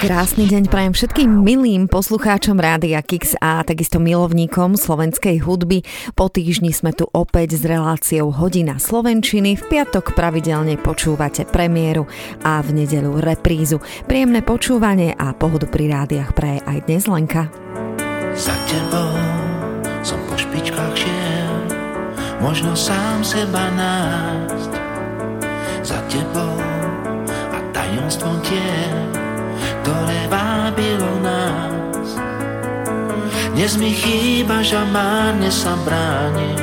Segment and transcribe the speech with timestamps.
[0.00, 5.84] Krásny deň prajem všetkým milým poslucháčom Rádia Kix a takisto milovníkom slovenskej hudby.
[6.16, 9.60] Po týždni sme tu opäť s reláciou Hodina Slovenčiny.
[9.60, 12.08] V piatok pravidelne počúvate premiéru
[12.40, 13.84] a v nedelu reprízu.
[14.08, 17.52] Príjemné počúvanie a pohodu pri rádiach praje aj dnes Lenka.
[18.32, 19.14] Za tebou
[20.00, 21.54] som po špičkách šiel,
[22.40, 24.72] možno sám seba nájsť.
[25.84, 26.56] Za tebou
[27.52, 28.99] a tajomstvom tiel
[29.90, 32.14] ktoré vábilo nás.
[33.58, 36.54] Dnes mi chýba, že márne sa bráni,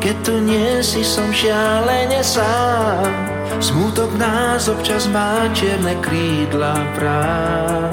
[0.00, 3.04] keď tu nie si, som šialene sám.
[3.60, 7.92] Smutok nás občas má čierne krídla prám.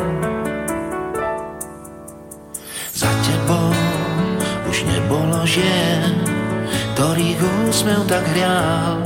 [2.96, 3.76] Za tebou
[4.72, 6.16] už nebolo žien,
[6.96, 9.04] ktorých úsmev tak hrial.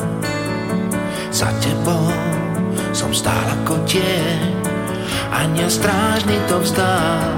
[1.34, 2.14] Za tebou
[2.94, 4.65] som stál ako tieň,
[5.32, 7.30] aniel strážny to vzdal.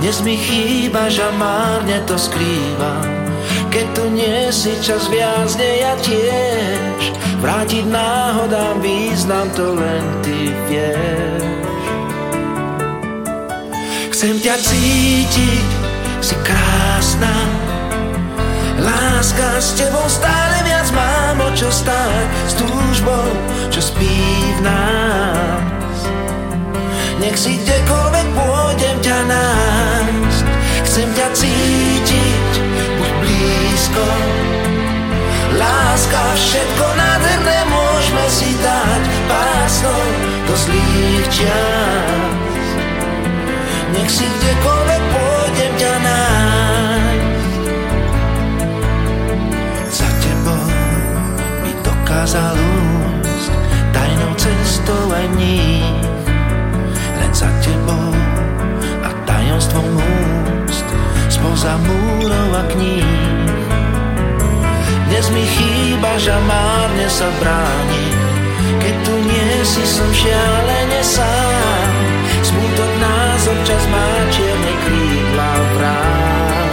[0.00, 3.04] Dnes mi chýba, že márne to skrýva,
[3.68, 7.12] keď tu nie si čas viazne ja tiež.
[7.40, 11.44] Vrátiť náhodám význam to len ty vieš.
[14.12, 15.68] Chcem ťa cítiť,
[16.20, 17.32] si krásna,
[18.80, 23.28] Láska s tebou stále viac mám o čo stáť S túžbou,
[23.68, 24.16] čo spí
[24.56, 25.79] v nás
[27.20, 30.44] nech si kdekoľvek pôjdem ťa nájsť.
[30.88, 32.52] Chcem ťa cítiť,
[32.96, 34.06] buď blízko.
[35.60, 40.04] Láska, všetko nádherné môžeme si dať Pásnou
[40.46, 42.66] do zlých čas
[43.92, 47.52] Nech si kdekoľvek pôjdem ťa nájsť.
[49.90, 50.70] Za tebou
[51.66, 53.52] mi dokázal úsť
[53.90, 55.99] Tajnou cestou aj dní
[57.40, 58.12] za tebou
[59.00, 59.86] a tajomstvom
[60.68, 60.84] úst
[61.32, 63.48] spoza múrov a kníh.
[65.08, 68.06] Dnes mi chýba, že márne sa bráni,
[68.84, 71.88] keď tu nie si, som šialene sám.
[72.44, 76.72] Smutok nás občas má čierne krídla vrát.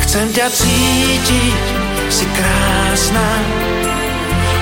[0.00, 1.56] Chcem ťa cítiť,
[2.08, 3.28] si krásna,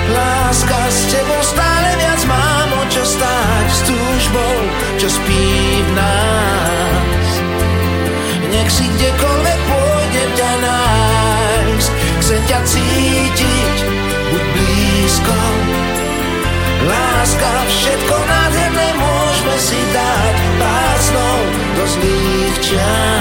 [0.03, 4.55] Láska s tebou stále viac mám o čo stáť S túžbou,
[5.01, 5.45] čo spí
[5.81, 7.29] v nás.
[8.53, 11.91] Nech si kdekoľvek pôjdem ťa nájsť
[12.23, 13.77] Chcem ťa cítiť,
[14.31, 15.39] buď blízko.
[16.87, 21.37] Láska, všetko nádherné môžeme si dať Pásnou
[21.75, 23.12] do zlých čas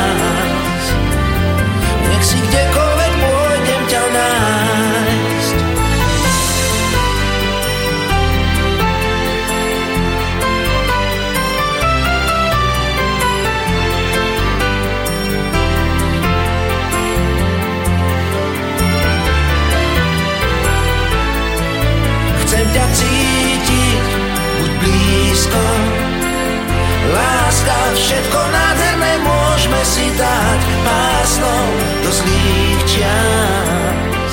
[27.94, 31.64] všetko nádherné môžeme si dať pásnou
[32.04, 34.32] do zlých čas.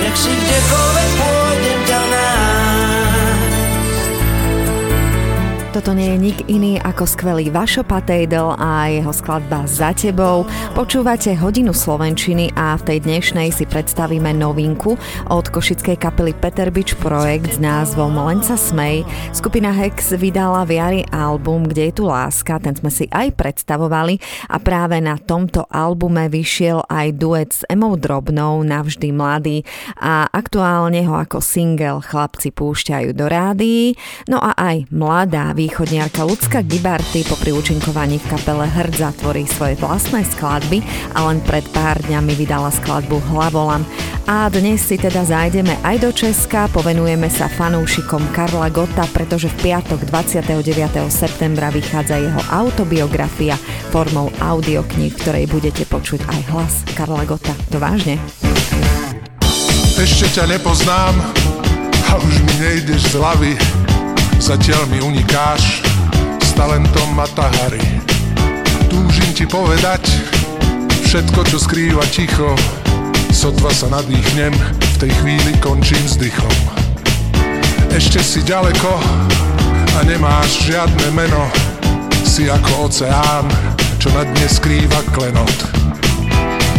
[0.00, 1.35] Nech si kdekoľvek pôjdem
[5.76, 10.48] Toto nie je nik iný ako skvelý Vašo Patejdel a jeho skladba Za tebou.
[10.72, 14.96] Počúvate hodinu Slovenčiny a v tej dnešnej si predstavíme novinku
[15.28, 19.04] od košickej kapely Peter Beach Projekt s názvom Len sa smej.
[19.36, 24.16] Skupina Hex vydala v jari album Kde je tu láska, ten sme si aj predstavovali
[24.48, 29.60] a práve na tomto albume vyšiel aj duet s Emou Drobnou Navždy mladý
[30.00, 33.92] a aktuálne ho ako single chlapci púšťajú do rádií.
[34.24, 40.22] No a aj mladá východniarka Lucka Gibarty po účinkovaní v kapele Hrdza tvorí svoje vlastné
[40.22, 40.78] skladby
[41.10, 43.82] a len pred pár dňami vydala skladbu Hlavolam.
[44.30, 49.70] A dnes si teda zájdeme aj do Česka, povenujeme sa fanúšikom Karla Gota, pretože v
[49.70, 50.54] piatok 29.
[51.10, 53.58] septembra vychádza jeho autobiografia
[53.90, 57.54] formou audiokníh, v ktorej budete počuť aj hlas Karla Gota.
[57.74, 58.22] To vážne?
[59.98, 61.14] Ešte ťa nepoznám
[62.06, 63.52] a už mi nejdeš z hlavy
[64.36, 65.80] Zatiaľ mi unikáš
[66.40, 67.82] s talentom Matahari.
[68.86, 70.04] Túžim ti povedať
[71.08, 72.52] všetko, čo skrýva ticho.
[73.32, 74.52] Sotva sa nadýchnem,
[74.96, 76.56] v tej chvíli končím s dychom
[77.92, 78.96] Ešte si ďaleko
[79.96, 81.44] a nemáš žiadne meno.
[82.24, 83.44] Si ako oceán,
[84.00, 85.58] čo na dne skrýva klenot.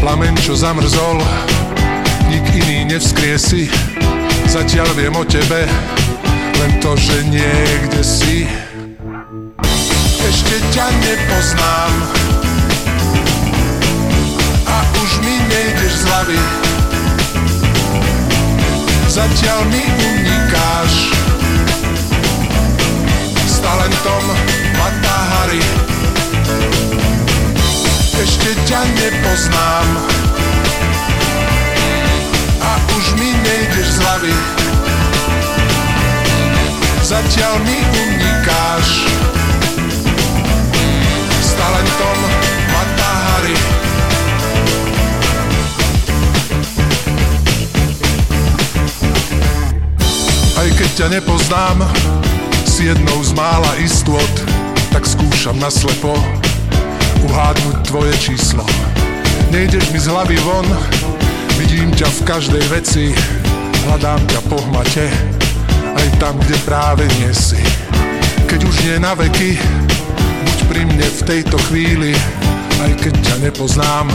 [0.01, 1.21] Plamen, čo zamrzol,
[2.29, 3.69] nik iný nevzkriesi
[4.47, 5.67] Zatiaľ viem o tebe,
[6.59, 8.49] len to, že niekde si.
[10.27, 11.93] Ešte ťa nepoznám.
[14.65, 16.41] A už mi nejdeš z hlavy.
[19.07, 20.93] Zatiaľ mi unikáš.
[23.47, 24.23] S talentom
[24.77, 25.63] Matahari
[28.17, 29.87] Ešte ťa nepoznám.
[32.61, 34.35] A už mi nejdeš z hlavy
[37.07, 39.07] Zatiaľ mi unikáš.
[41.39, 42.19] S talentom
[42.67, 43.55] Matahari
[50.59, 51.87] Aj keď ťa nepoznám
[52.67, 54.33] Si jednou z mála istôt
[54.91, 56.11] Tak skúšam naslepo
[57.23, 58.67] Uhádnuť tvoje číslo
[59.55, 60.67] Nejdeš mi z hlavy von
[61.55, 63.15] Vidím ťa v každej veci
[63.87, 65.36] Hľadám ťa po hmate
[66.17, 67.61] tam, kde práve nie si
[68.49, 69.57] Keď už nie na veky
[70.45, 72.11] Buď pri mne v tejto chvíli.
[72.81, 74.09] Aj keď ťa nepoznám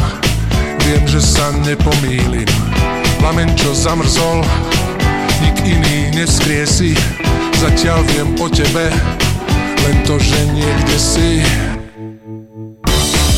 [0.82, 2.48] Viem, že sa nepomýlim.
[3.22, 4.42] Plamen, čo zamrzol
[5.42, 6.98] nik iný nevskriesi
[7.62, 8.90] Zatiaľ viem o tebe
[9.86, 11.42] Len to, že niekde si.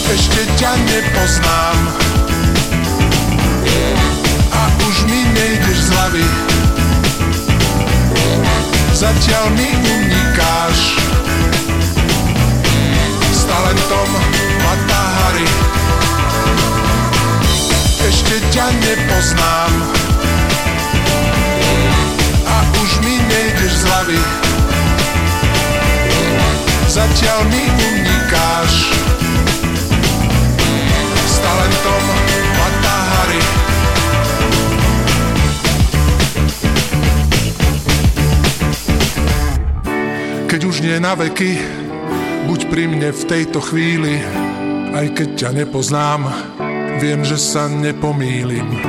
[0.04, 1.78] Ešte ťa nepoznám.
[4.52, 6.53] A už mi nejdeš z hlavy
[9.04, 10.96] Zatiaľ mi unikáš.
[13.20, 14.08] S talentom
[14.64, 15.44] Matahari
[18.00, 19.72] Ešte ťa nepoznám.
[22.48, 24.20] A už mi nejdeš z hlavy.
[26.88, 28.88] Zatiaľ mi unikáš.
[31.28, 32.43] S talentom
[40.74, 41.54] už nie na veky.
[42.50, 44.18] Buď pri mne v tejto chvíli
[44.90, 46.26] Aj keď ťa nepoznám.
[46.98, 48.82] Viem, že sa nepomýlim.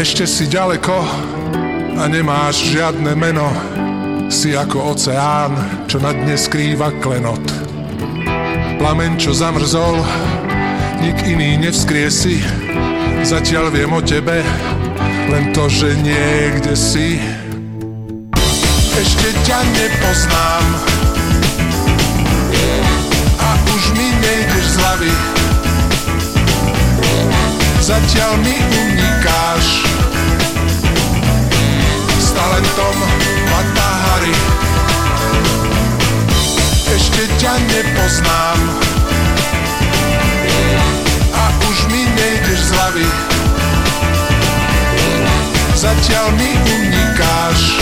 [0.00, 0.96] Ešte si ďaleko
[2.00, 3.52] A nemáš žiadne meno.
[4.32, 5.52] Si ako oceán
[5.84, 7.44] Čo na dne skrýva klenot.
[8.80, 10.00] Plamen, čo zamrzol
[11.04, 12.40] Nik iný nevzkriesi
[13.28, 14.40] Zatiaľ viem o tebe
[15.28, 17.20] Len to, že niekde si
[18.90, 20.64] Ešte ťa nepoznám.
[23.38, 25.14] A už mi nejdeš z hlavy.
[27.78, 29.86] Zatiaľ mi unikáš.
[32.18, 32.96] S talentom
[33.46, 34.34] Matahari
[36.90, 38.58] Ešte ťa nepoznám.
[41.30, 43.08] A už mi nejdeš z hlavy.
[45.78, 47.78] Zatiaľ mi unikáš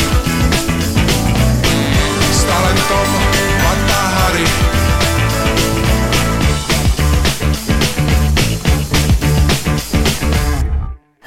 [2.59, 3.11] S talentom
[3.63, 4.47] Matahari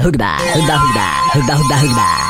[0.01, 2.20] Hudba, hudba, hudba, hudba, hudba, hudba.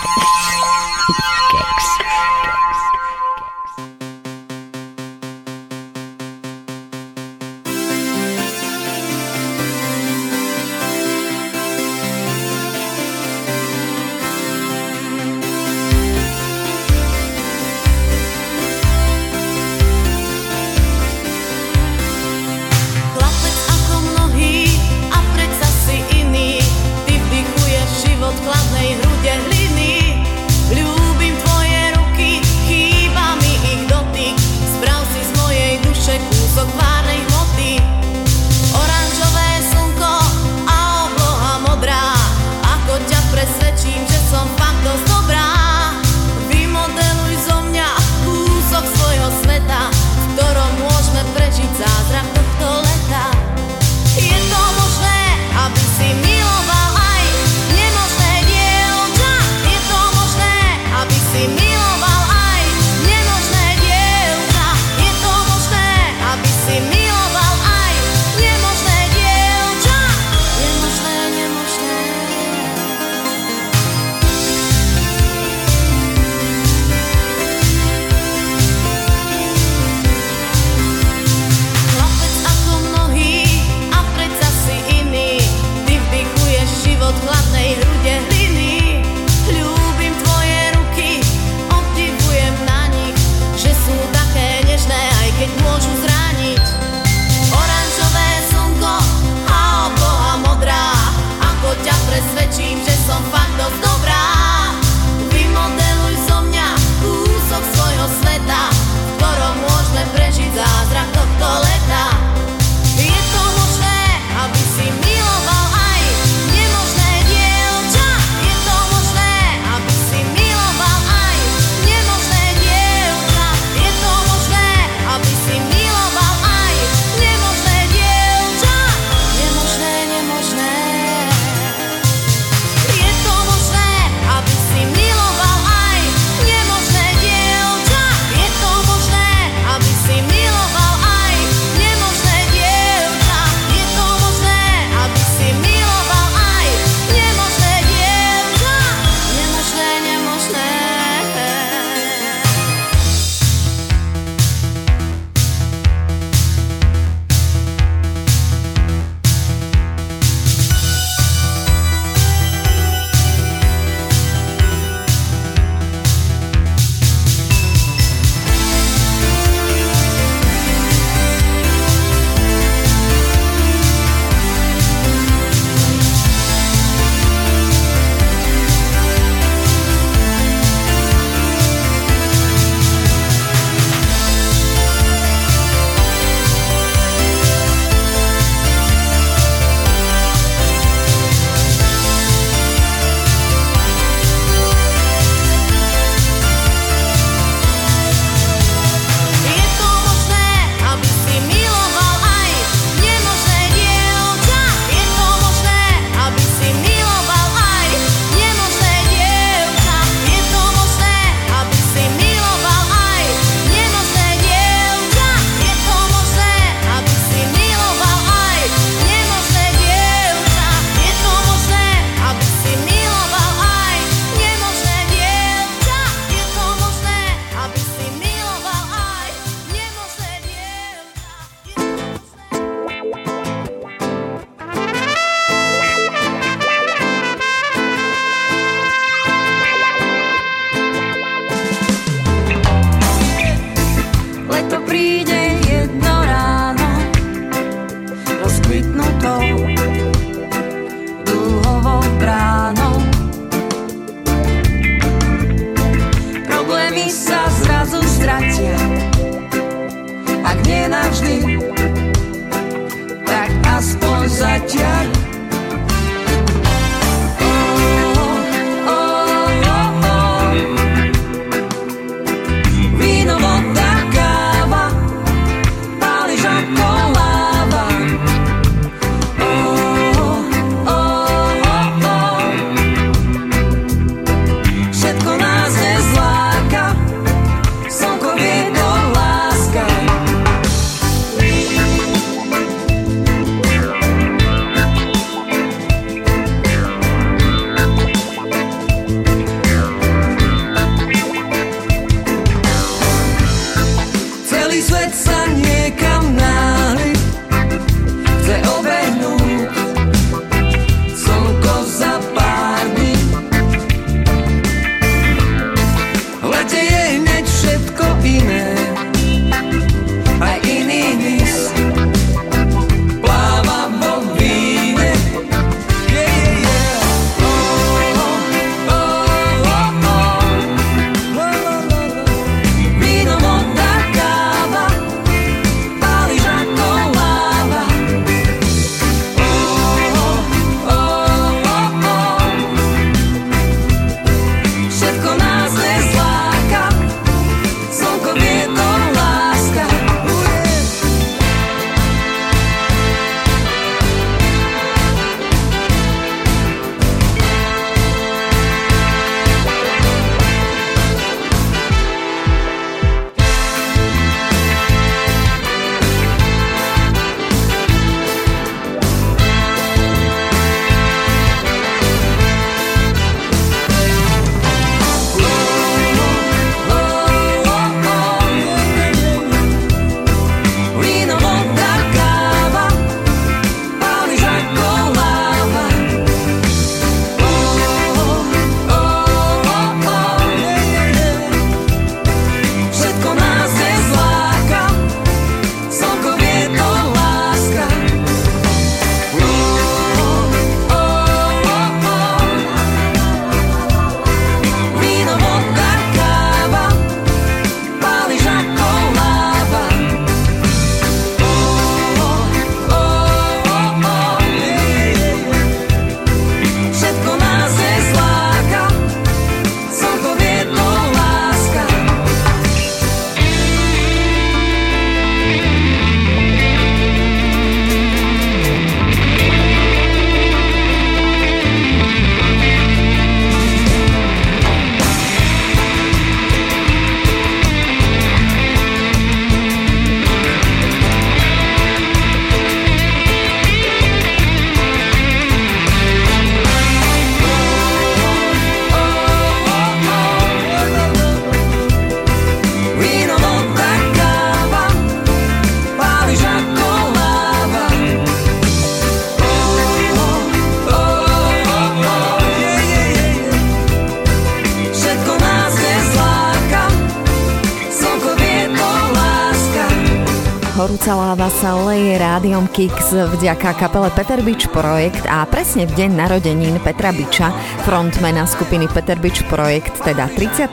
[472.62, 477.50] Rádiom Kix vďaka kapele Peter Beach Projekt a presne v deň narodenín Petra Biča,
[477.82, 480.70] frontmana skupiny Peter Beach Projekt, teda 31.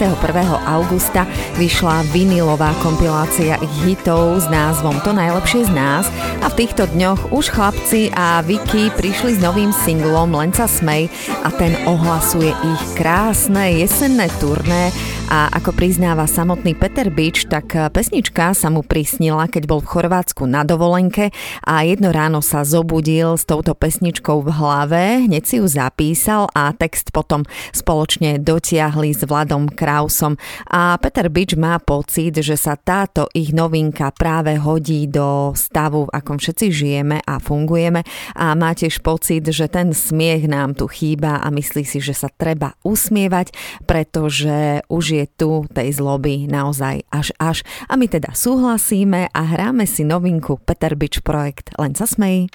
[0.68, 1.24] augusta,
[1.56, 6.04] vyšla vinilová kompilácia ich hitov s názvom To najlepšie z nás
[6.44, 11.08] a v týchto dňoch už chlapci a Vicky prišli s novým singlom Len smej
[11.40, 14.92] a ten ohlasuje ich krásne jesenné turné
[15.28, 20.48] a ako priznáva samotný Peter Beach, tak pesnička sa mu prisnila, keď bol v Chorvátsku
[20.48, 21.28] na dovolenke
[21.68, 26.72] a jedno ráno sa zobudil s touto pesničkou v hlave, hneď si ju zapísal a
[26.72, 27.44] text potom
[27.76, 30.40] spoločne dotiahli s Vladom Krausom.
[30.72, 36.14] A Peter Beach má pocit, že sa táto ich novinka práve hodí do stavu, v
[36.16, 38.00] akom všetci žijeme a fungujeme
[38.32, 42.32] a má tiež pocit, že ten smiech nám tu chýba a myslí si, že sa
[42.32, 43.52] treba usmievať,
[43.84, 47.66] pretože už je tu tej zloby naozaj až až.
[47.90, 52.52] A my teda súhlasíme a hráme si novinku Peter Beach Projekt Len sa smej.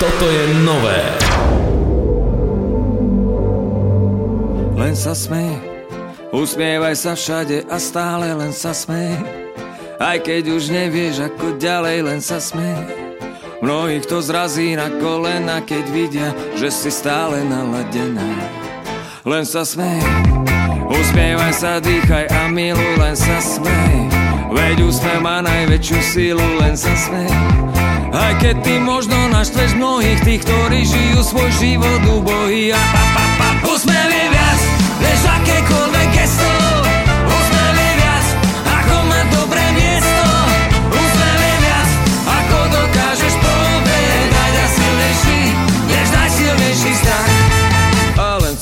[0.00, 1.02] Toto je nové.
[4.76, 5.56] Len sa smej,
[6.30, 9.18] usmievaj sa všade a stále len sa smej.
[9.96, 13.06] Aj keď už nevieš ako ďalej, len sa smej
[13.64, 18.65] Mnohých to zrazí na kolena, keď vidia, že si stále naladená
[19.26, 19.98] Len sa smej.
[20.86, 24.06] Usmievaj sa, dýchaj a milu, len sa smej.
[24.54, 27.26] Veď úsmev má najväčšiu sílu, len sa smej.
[28.14, 32.70] Aj keď ty možno naštveš mnohých tých, ktorí žijú svoj život ubohý.
[32.70, 33.48] A pa, pa, pa.
[33.66, 34.60] Úsmev je viac,
[35.02, 36.05] než akékoľvek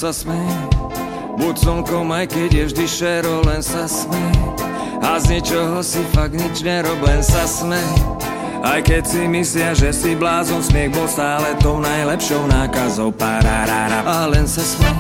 [0.05, 0.53] sa smej,
[1.41, 4.37] buď slnkom, aj keď je vždy šero, len sa smej
[5.01, 7.89] A z ničoho si fakt nič nerob, len sa smej
[8.65, 13.13] aj keď si myslia, že si blázon, smiech bol stále tou najlepšou nákazou.
[13.13, 14.93] Pararára, a len sa smej.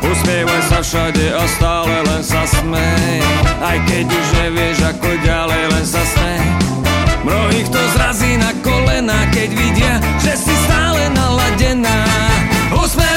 [0.00, 3.20] Usmievaj sa všade a stále len sa smej.
[3.60, 6.40] Aj keď už nevieš ako ďalej, len sa smej.
[7.28, 12.08] Mnohých to zrazí na kolena, keď vidia, že si stále naladená.
[12.72, 13.11] Usmievaj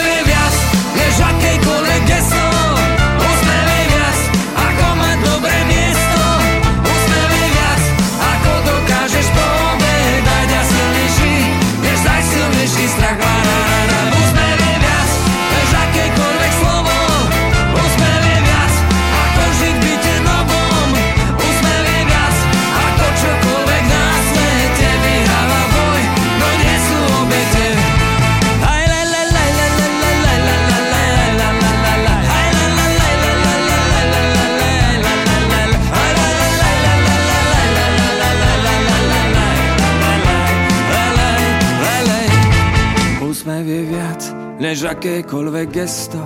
[45.06, 46.18] akékoľvek gesto.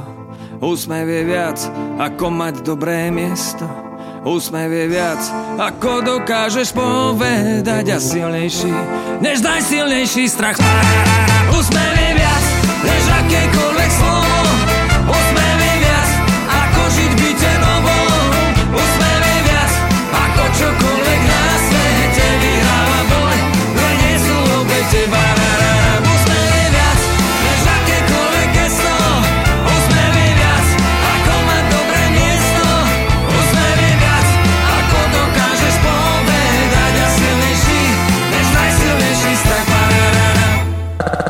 [0.64, 1.60] Úsmev je viac,
[2.00, 3.68] ako mať dobré miesto.
[4.24, 5.20] Úsmev je viac,
[5.60, 8.72] ako dokážeš povedať a silnejší,
[9.20, 10.56] než najsilnejší strach.
[11.52, 12.46] Úsmev je viac,
[12.88, 14.36] než akékoľvek slovo.
[15.12, 16.10] Úsmev je viac,
[16.48, 17.98] ako žiť byte novo.
[18.80, 19.20] Úsmev
[20.08, 20.89] ako čokoľvek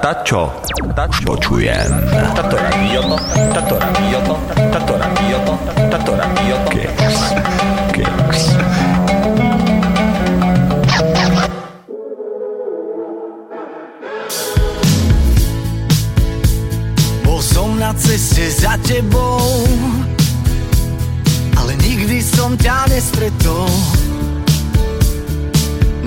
[0.09, 0.49] Tačo,
[0.95, 1.21] tačo.
[1.25, 1.91] Počujem.
[2.35, 3.01] Tato radio,
[3.53, 4.19] tato radio,
[4.73, 5.37] tato radio,
[5.91, 6.55] tato radio.
[6.73, 7.17] Kicks,
[7.93, 8.41] kicks.
[17.21, 19.61] Bol som na ceste za tebou,
[21.53, 23.69] ale nikdy som ťa nestretol.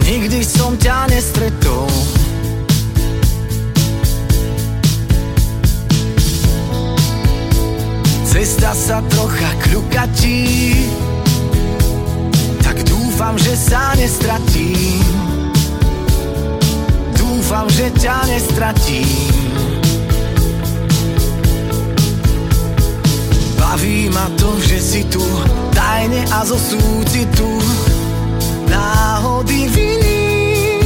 [0.03, 2.22] Nikdy som ťa nestretol.
[8.43, 10.75] Cesta sa trocha kľukatí.
[12.59, 14.99] Tak dúfam, že sa nestratím.
[17.15, 19.31] Dúfam, že ťa nestratím.
[23.63, 25.23] Baví ma to, že si tu
[25.71, 27.63] Tajne a zo súcitu.
[28.67, 30.83] Náhody viním.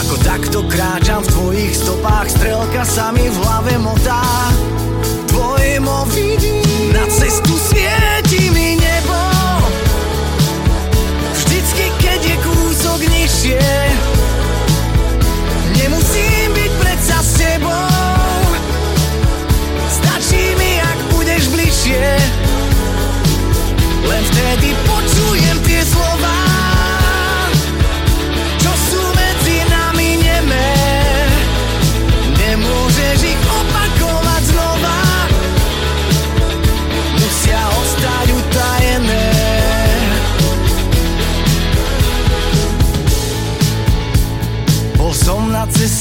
[0.00, 4.48] Ako takto kráčam v tvojich stopách Strelka sa mi v hlave motá
[5.28, 9.20] tvojmo vidím Na cestu svieti mi nebo.
[11.32, 13.68] Vždycky, keď je kúsok nižšie
[15.78, 18.42] Nemusím byť predsa s tebou.
[19.88, 22.08] Stačí mi, ak budeš bližšie.
[24.04, 25.56] Len vtedy počujem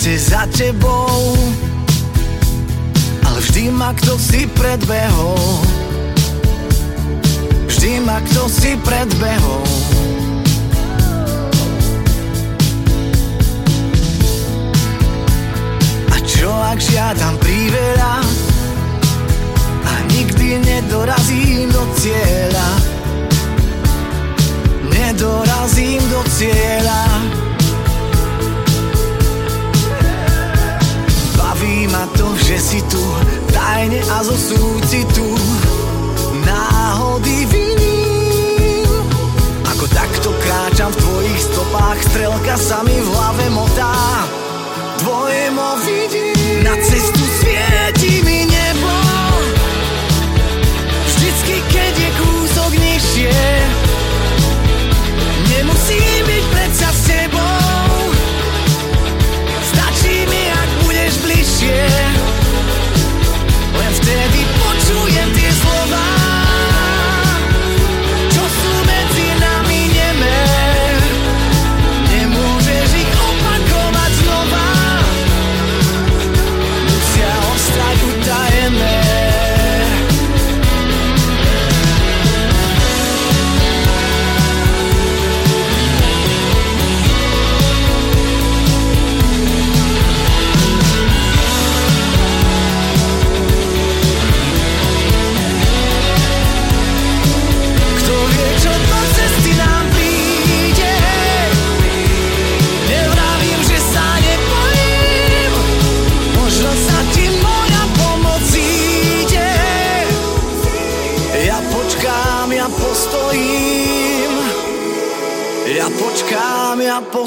[0.07, 1.35] ceste za tebou.
[3.27, 5.59] Ale vždy ma kto si predbehol.
[7.67, 9.67] Vždy ma kto si predbehol.
[16.07, 18.23] A čo ak žiadam priveľa
[19.83, 22.69] A nikdy nedorazím do cieľa.
[24.87, 27.36] Nedorazím do cieľa
[31.57, 33.01] Baví ma to, že si tu
[33.49, 35.25] Tajne a zo súcitu.
[36.45, 37.66] Náhody viním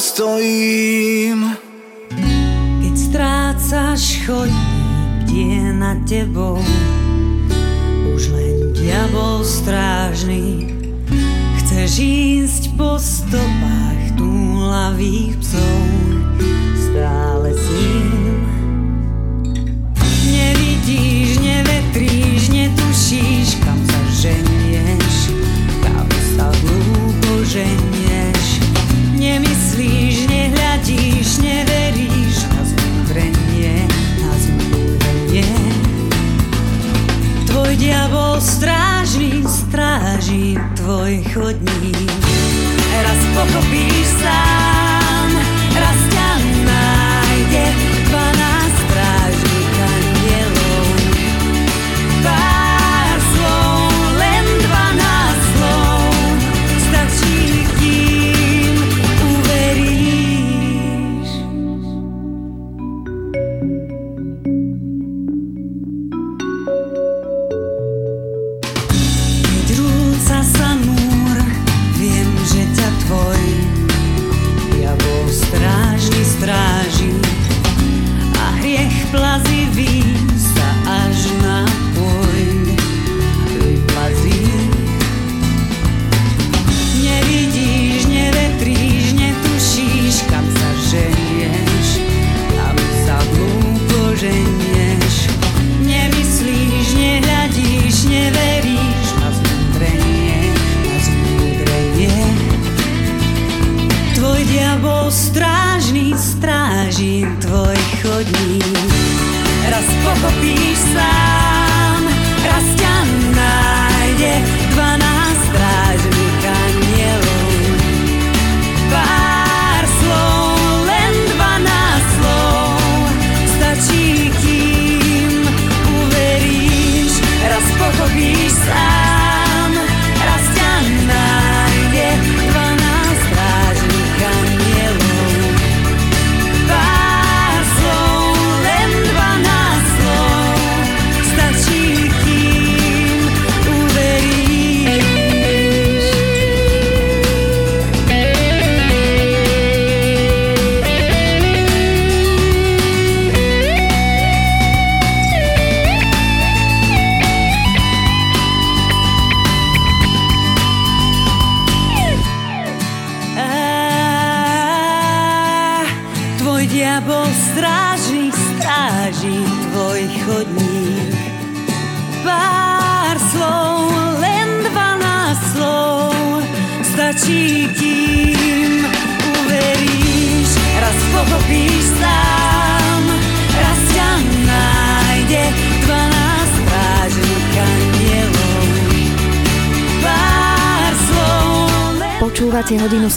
[0.00, 1.60] postojím.
[2.80, 6.56] Keď strácaš chodník, kde na tebou
[8.16, 10.72] už len diabol strážny.
[11.60, 15.84] Chceš ísť po stopách túlavých psov,
[40.90, 42.10] stráži tvoj chodník.
[43.02, 44.79] Raz pochopíš sám,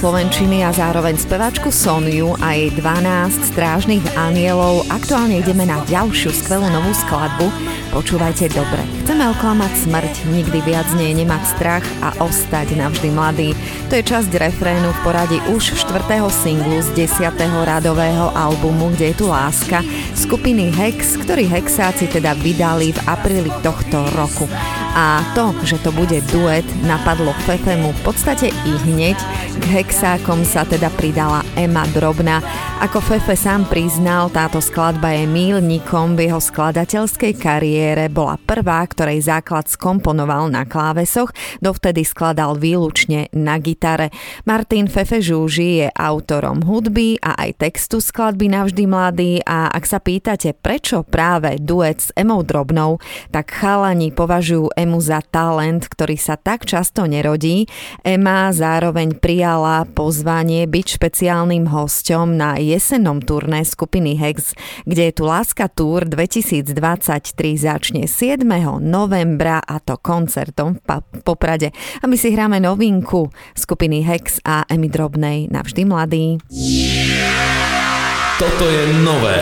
[0.04, 4.84] Slovenčiny a zároveň speváčku Soniu a jej 12 strážnych anielov.
[4.92, 7.48] Aktuálne ideme na ďalšiu skvelú novú skladbu.
[7.96, 8.84] Počúvajte dobre.
[9.08, 13.56] Chceme oklamať smrť, nikdy viac nie nemať strach a ostať navždy mladý.
[13.88, 17.40] To je časť refrénu v poradí už štvrtého singlu z 10.
[17.64, 19.88] radového albumu Kde je tu láska
[20.20, 24.52] skupiny Hex, ktorý Hexáci teda vydali v apríli tohto roku.
[24.94, 29.18] A to, že to bude duet, napadlo Fefemu v podstate i hneď.
[29.58, 32.46] K Hexákom sa teda pridala Emma Drobna.
[32.78, 38.06] Ako Fefe sám priznal, táto skladba je mílnikom v jeho skladateľskej kariére.
[38.12, 44.14] Bola prvá, ktorej základ skomponoval na klávesoch, dovtedy skladal výlučne na gitare.
[44.46, 49.98] Martin Fefe Žúži je autorom hudby a aj textu skladby Navždy mladý a ak sa
[49.98, 53.02] pýtate, prečo práve duet s Emou Drobnou,
[53.34, 57.72] tak chalani považujú Emu za talent, ktorý sa tak často nerodí.
[58.04, 64.52] Ema zároveň prijala pozvanie byť špeciálnym hosťom na jesennom turné skupiny Hex,
[64.84, 66.76] kde je tu Láska Tour 2023
[67.56, 68.44] začne 7.
[68.84, 70.84] novembra a to koncertom v
[71.24, 71.72] Poprade.
[72.04, 76.26] A my si hráme novinku skupiny Hex a Emy Drobnej Navždy mladý.
[78.36, 79.40] Toto je nové.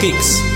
[0.00, 0.47] Kicks.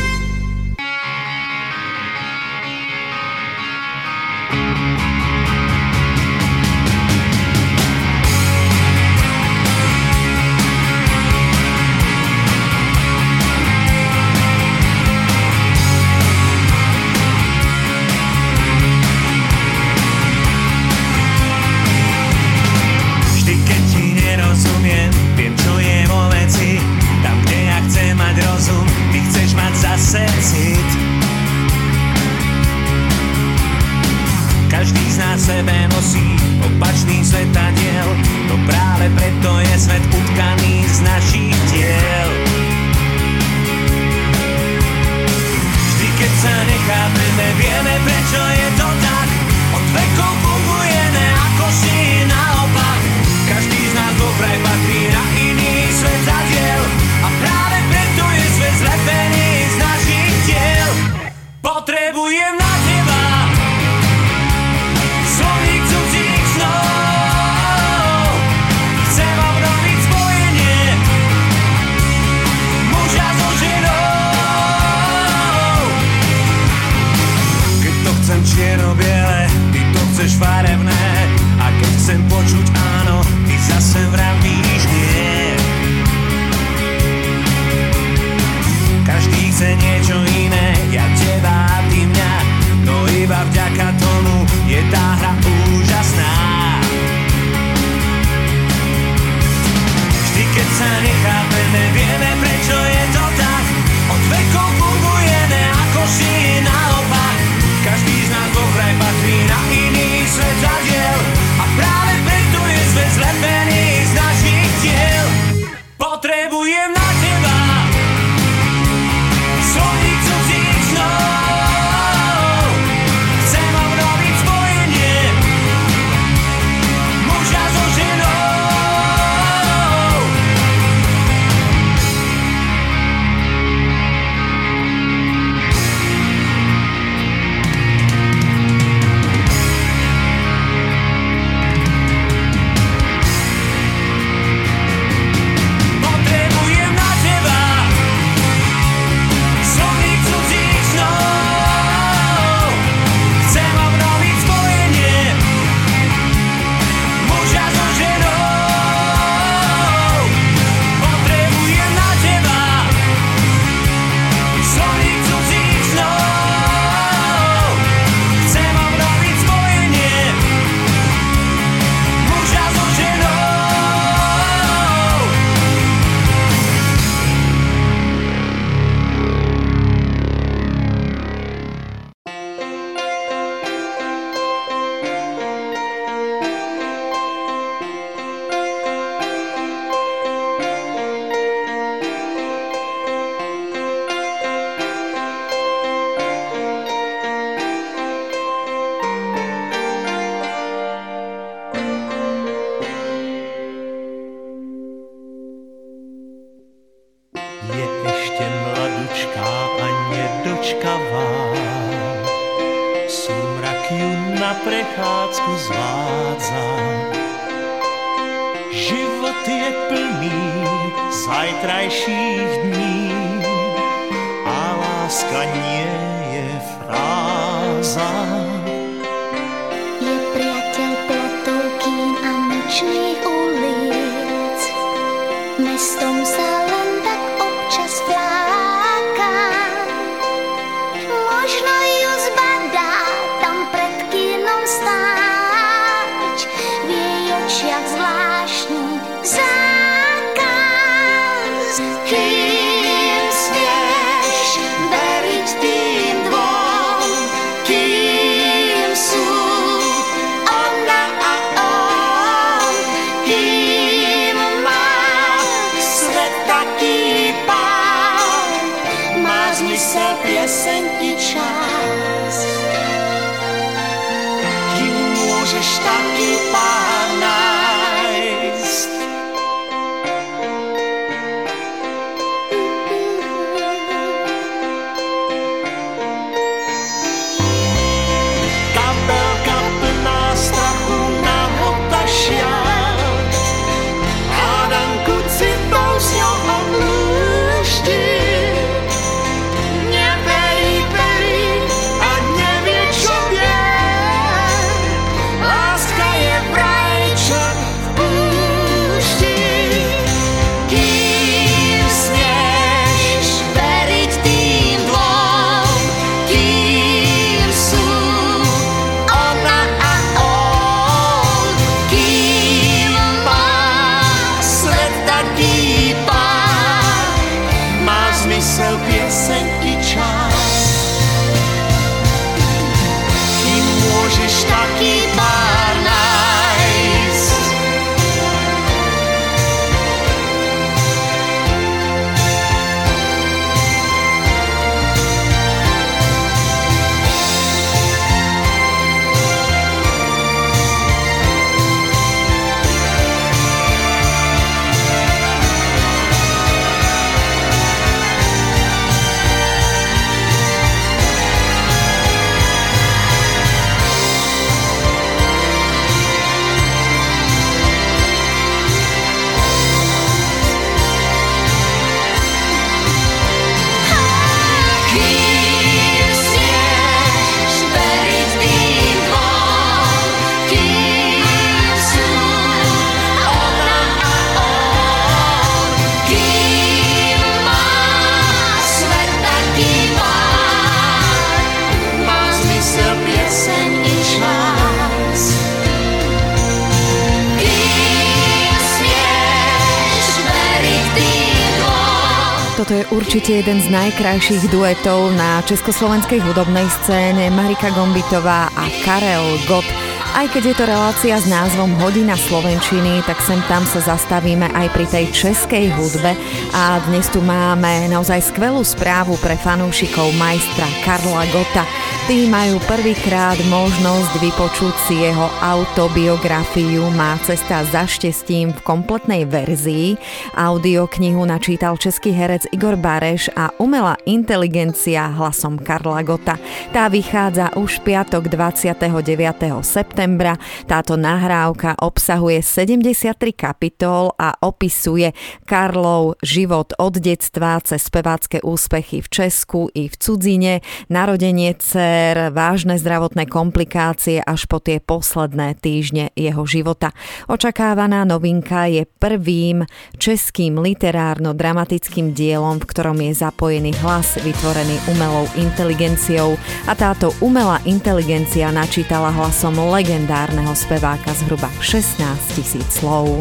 [403.13, 407.29] Určite jeden z najkrajších duetov na československej hudobnej scéne.
[407.29, 409.69] Marika Gombitová a Karel Gott.
[410.17, 414.65] Aj keď je to relácia s názvom Hodina Slovenčiny, tak sem tam sa zastavíme aj
[414.73, 416.17] pri tej českej hudbe
[416.57, 421.69] a dnes tu máme naozaj skvelú správu pre fanúšikov majstra Karla Gota.
[422.03, 429.94] Tí majú prvýkrát možnosť vypočuť si jeho autobiografiu Má cesta za štestím v kompletnej verzii.
[430.34, 436.42] Audioknihu načítal český herec Igor Bareš a umelá inteligencia hlasom Karla Gota.
[436.74, 439.62] Tá vychádza už piatok 29.
[439.62, 440.34] septembra.
[440.66, 445.14] Táto nahrávka obsahuje 73 kapitol a opisuje
[445.46, 451.91] Karlov život od detstva cez spevácké úspechy v Česku i v cudzine, narodenie dcer,
[452.32, 456.90] vážne zdravotné komplikácie až po tie posledné týždne jeho života.
[457.28, 459.64] Očakávaná novinka je prvým
[459.99, 466.36] českým literárno-dramatickým dielom, v ktorom je zapojený hlas vytvorený umelou inteligenciou
[466.66, 473.20] a táto umelá inteligencia načítala hlasom legendárneho speváka zhruba 16 tisíc slov.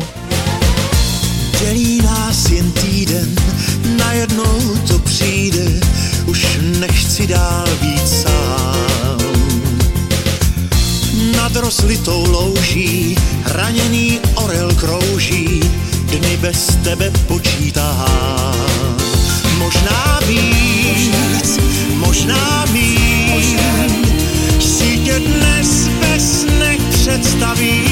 [1.61, 3.10] Dělí nás jen týden,
[11.71, 13.15] rozlitou louží
[13.45, 15.59] raněný orel krouží,
[16.03, 18.55] dny bez tebe počítám.
[19.57, 21.59] Možná víc,
[21.95, 23.57] možná míň,
[24.59, 27.90] si tě dnes ve snech představím.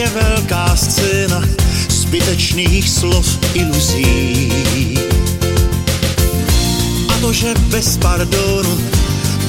[0.00, 1.42] Je velká scéna
[1.88, 4.48] zbytečných slov iluzí.
[7.08, 8.80] A to, že bez pardonu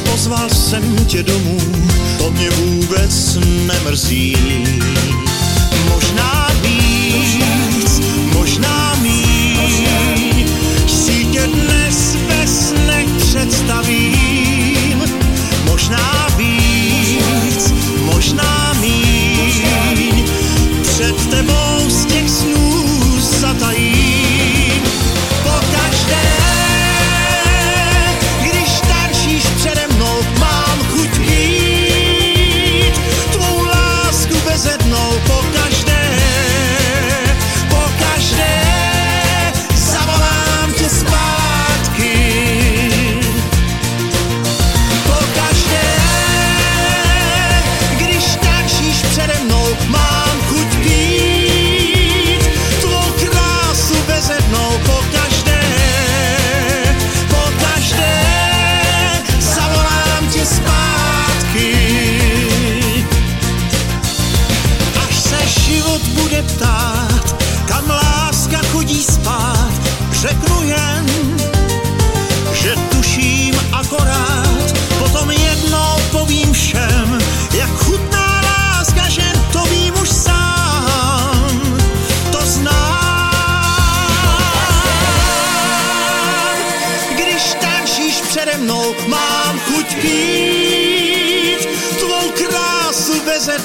[0.03, 1.57] pozval jsem tě domů,
[2.17, 4.35] to mě vůbec nemrzí.
[5.89, 8.01] Možná víc,
[8.33, 10.47] možná míň,
[10.87, 15.03] si tě dnes ve snech představím.
[15.65, 16.20] Možná
[21.01, 21.60] před tebou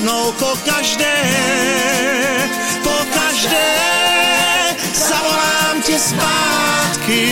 [0.06, 1.16] krásu beze dnou pokaždé,
[2.82, 3.76] pokaždé
[4.94, 7.26] zavolám tě zpátky.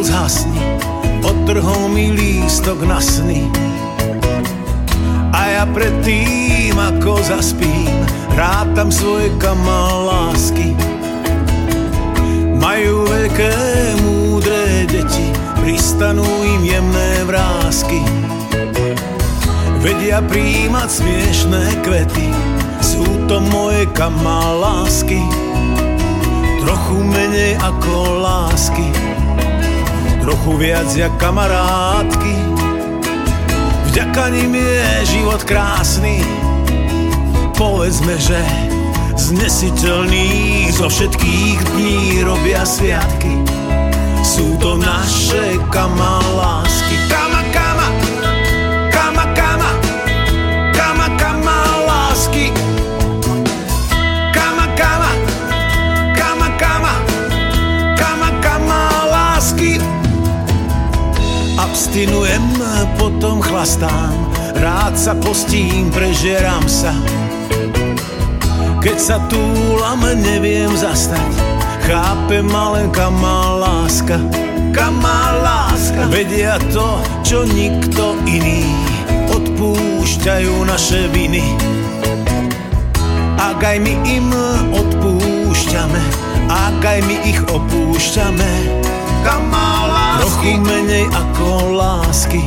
[0.00, 0.62] Básni,
[1.26, 3.50] odtrhol mi lístok na sny.
[5.34, 7.98] A ja predtým, ako zaspím,
[8.38, 10.70] rátam svoje kamal lásky.
[12.54, 13.52] Majú veľké
[14.06, 17.98] múdre deti, pristanú im jemné vrázky.
[19.82, 22.30] Vedia príjmať smiešné kvety,
[22.78, 25.18] sú to moje kamal lásky.
[26.62, 28.86] Trochu menej ako lásky,
[30.30, 32.34] trochu viac jak kamarátky.
[33.90, 34.86] Vďaka nim je
[35.18, 36.22] život krásny,
[37.58, 38.38] povedzme, že
[39.18, 43.42] znesiteľný zo všetkých dní robia sviatky.
[44.22, 46.94] Sú to naše kama lásky.
[61.90, 62.54] Abstinujem,
[63.02, 64.14] potom chlastám,
[64.62, 66.94] rád sa postím, prežerám sa.
[68.78, 71.34] Keď sa túlam, neviem zastať,
[71.82, 74.22] chápem ma len kama láska.
[74.70, 78.70] Kama láska, vedia to, čo nikto iný,
[79.34, 81.42] odpúšťajú naše viny.
[83.34, 84.30] Ak aj my im
[84.78, 86.02] odpúšťame,
[86.46, 88.78] ak aj my ich opúšťame,
[89.26, 89.79] kama lásky.
[90.30, 92.46] Trochu menej ako lásky,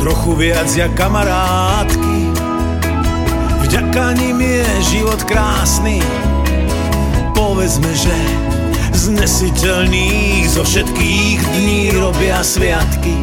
[0.00, 2.32] trochu viac jak kamarátky.
[3.60, 6.00] Vďaka nim je život krásny,
[7.36, 8.16] povedzme, že
[8.96, 13.20] znesiteľný zo všetkých dní robia sviatky.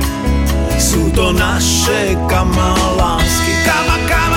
[0.78, 3.54] Sú to naše kama lásky.
[3.66, 4.33] Kama, kama, kama,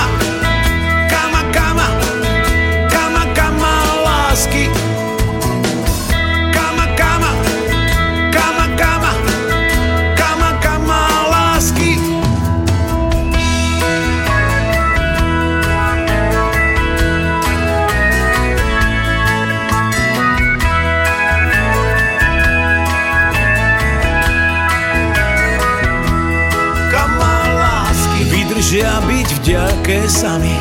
[28.67, 30.59] vydržia byť v diaľke sami,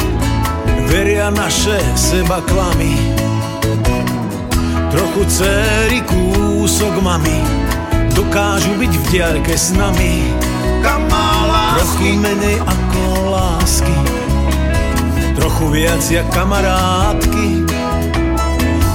[0.94, 2.94] veria naše seba klamy.
[4.94, 7.42] Trochu dcery, kúsok mami,
[8.14, 10.22] dokážu byť v diaľke s nami.
[10.86, 13.02] Kama lásky trochu menej ako
[13.34, 13.98] lásky,
[15.34, 17.66] trochu viac jak kamarátky.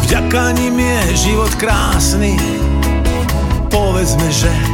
[0.07, 2.39] Vďaka nim je život krásny,
[3.75, 4.70] povedzme, že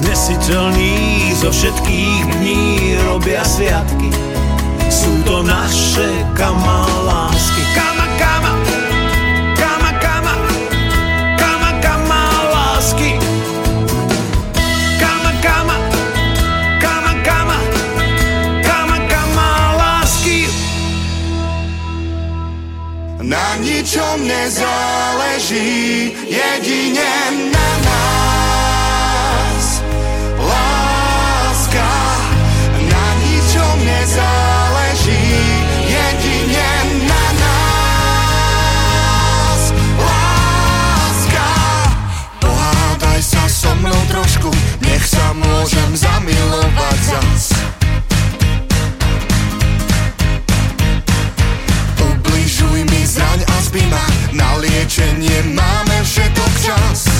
[0.00, 0.96] znesiteľný
[1.36, 4.08] zo všetkých dní robia sviatky.
[4.88, 7.62] Sú to naše kama lásky.
[7.76, 8.52] Kama, kama,
[9.60, 10.34] kama, kama,
[11.36, 13.20] kama, kama lásky.
[14.96, 15.76] Kama, kama,
[16.80, 17.58] kama, kama,
[18.64, 20.48] kama, kama lásky.
[23.20, 27.12] Na ničom nezáleží, jedine
[27.52, 27.59] na
[45.90, 47.42] môžem zamilovať zas.
[51.98, 53.58] Ubližuj mi, zraň a
[53.90, 57.19] ma Na liečenie máme všetok čas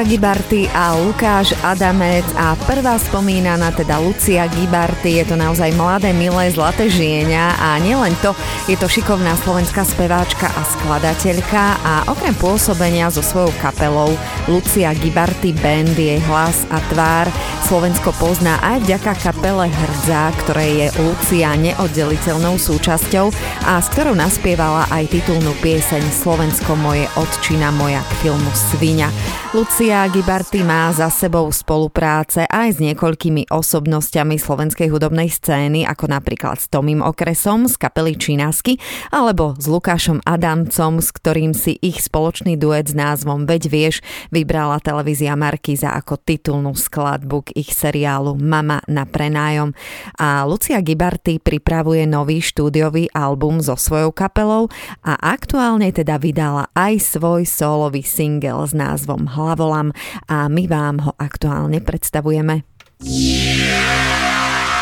[0.00, 5.76] Je Lucka Gibarty a Lukáš Adamec a prvá spomínaná, teda Lucia Gibarty, je to naozaj
[5.76, 8.32] mladé, milé, zlaté žieňa a nielen to,
[8.64, 14.16] je to šikovná slovenská speváčka a skladateľka a okrem pôsobenia so svojou kapelou
[14.48, 17.28] Lucia Gibarty Band, jej hlas a tvár
[17.68, 23.28] Slovensko pozná aj vďaka kapele Hrdza, ktorej je Lucia neoddeliteľnou súčasťou
[23.68, 29.12] a s ktorou naspievala aj titulnú pieseň Slovensko moje odčina moja k filmu Svinia.
[29.50, 36.54] Lucia Gibarty má za sebou spolupráce aj s niekoľkými osobnosťami slovenskej hudobnej scény, ako napríklad
[36.54, 38.78] s Tomým Okresom z kapely Činasky,
[39.10, 44.78] alebo s Lukášom Adamcom, s ktorým si ich spoločný duet s názvom Veď vieš vybrala
[44.78, 49.74] televízia Markiza ako titulnú skladbu k ich seriálu Mama na prenájom.
[50.14, 54.70] A Lucia Gibarty pripravuje nový štúdiový album so svojou kapelou
[55.02, 59.94] a aktuálne teda vydala aj svoj solový single s názvom Hlavolam
[60.28, 62.66] a my vám ho aktuálne predstavujeme.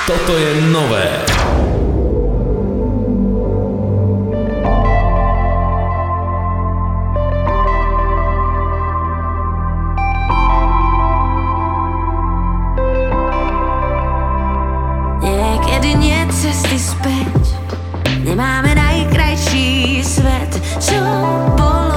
[0.08, 1.06] Toto je nové.
[15.22, 17.42] Niekedy nie cesty späť
[18.26, 20.52] Nemáme najkrajší svet
[20.82, 20.98] Čo
[21.54, 21.87] bolo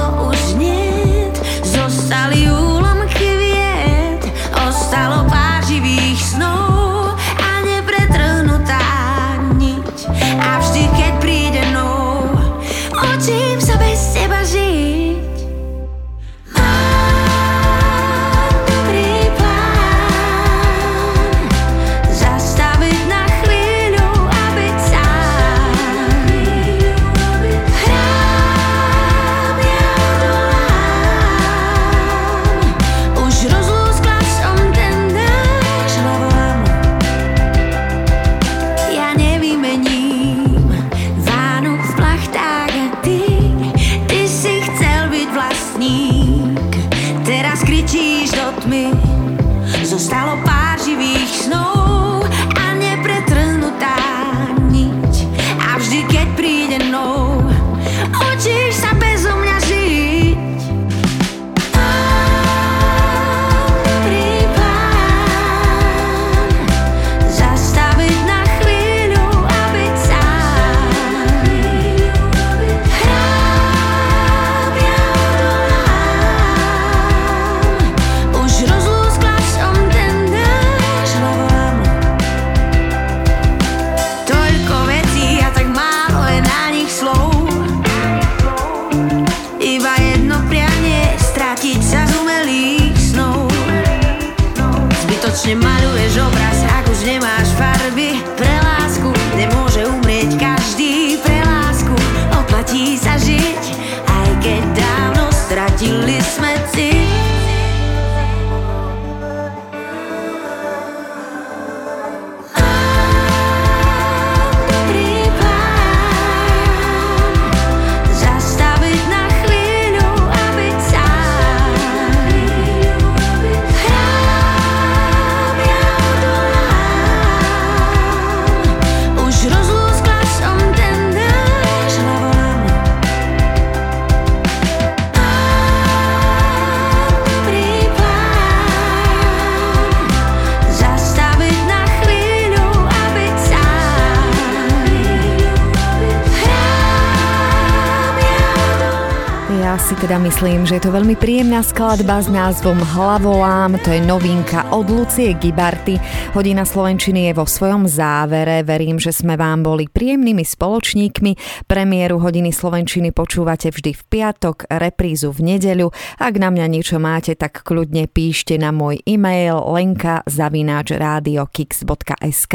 [150.42, 155.38] myslím, že je to veľmi príjemná skladba s názvom Hlavolám, to je novinka od Lucie
[155.38, 156.02] Gibarty.
[156.34, 161.62] Hodina Slovenčiny je vo svojom závere, verím, že sme vám boli príjemnými spoločníkmi.
[161.70, 165.94] Premiéru Hodiny Slovenčiny počúvate vždy v piatok, reprízu v nedeľu.
[166.18, 172.54] Ak na mňa niečo máte, tak kľudne píšte na môj e-mail lenka zavináč radiokix.sk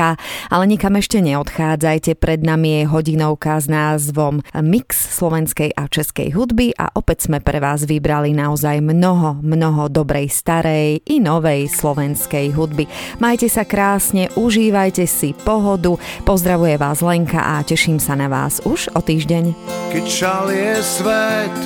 [0.52, 6.76] Ale nikam ešte neodchádzajte, pred nami je hodinovka s názvom Mix slovenskej a českej hudby
[6.76, 12.90] a opäť sme pre vás vybrali naozaj mnoho, mnoho dobrej starej i novej slovenskej hudby.
[13.22, 18.90] Majte sa krásne, užívajte si pohodu, pozdravuje vás Lenka a teším sa na vás už
[18.96, 19.54] o týždeň.
[19.94, 21.58] Keď šal je svet,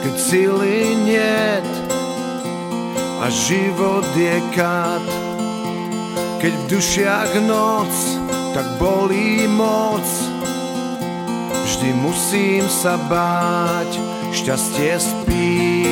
[0.00, 1.68] keď sily niet
[3.20, 5.04] a život je kat.
[6.40, 7.92] Keď v dušiach noc,
[8.56, 10.04] tak bolí moc.
[11.68, 14.00] Vždy musím sa báť,
[14.30, 15.86] šťastie spí.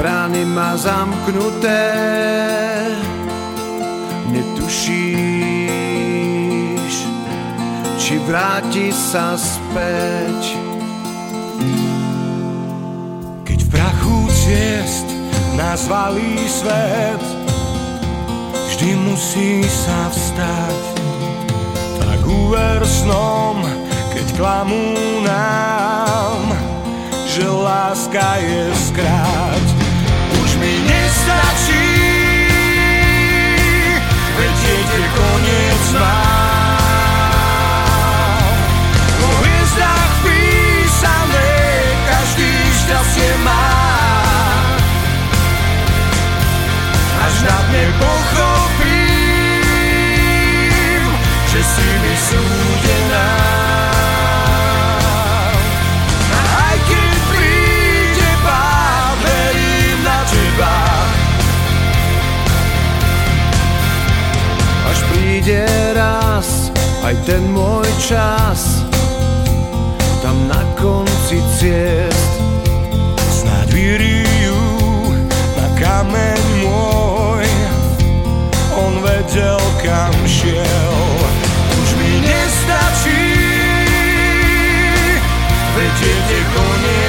[0.00, 1.92] Brány má zamknuté,
[4.32, 4.94] netušíš,
[8.00, 10.56] či vráti sa späť.
[13.44, 15.04] Keď v prachu ciest
[15.60, 17.20] nás valí svet,
[18.72, 20.80] vždy musí sa vstať.
[22.00, 23.60] Tak uver snom,
[24.20, 26.52] keď klamú nám,
[27.24, 29.64] že láska je skráť.
[30.44, 31.88] Už mi nestačí,
[34.36, 36.84] vedieť je koniec mám.
[38.92, 41.56] Po hviezdách písané,
[42.04, 43.72] každý šťastie má.
[47.24, 49.00] Až na dne pochopím,
[51.48, 51.99] že si
[67.26, 68.84] ten môj čas,
[70.24, 72.32] tam na konci ciest.
[73.40, 74.62] Snáď vyrijú
[75.56, 77.48] na kameň môj,
[78.76, 80.96] on vedel kam šiel.
[81.80, 83.24] Už mi nestačí,
[85.76, 86.99] vedieť je koniec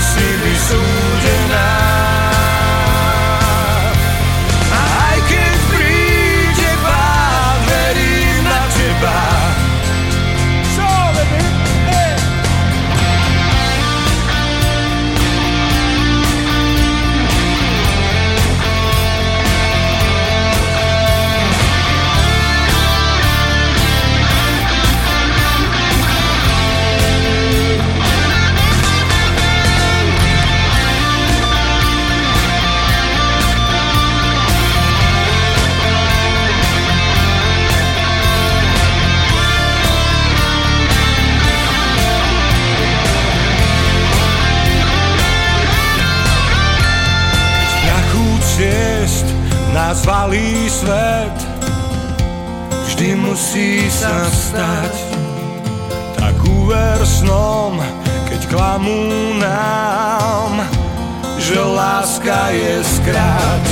[0.00, 1.69] see me soon.
[50.10, 51.38] Valí svet.
[52.90, 54.94] Vždy musí sa vstať.
[56.18, 57.78] Tak uver snom,
[58.28, 60.68] keď klamú nám
[61.40, 63.64] Že láska je skráť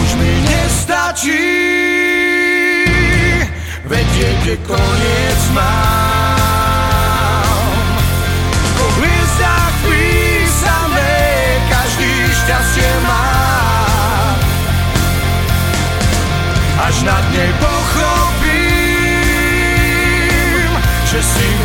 [0.00, 1.52] Už mi nestačí
[3.84, 6.27] Vedieť, že koniec mám
[16.98, 18.58] Až na dne pochopím
[21.06, 21.57] Že si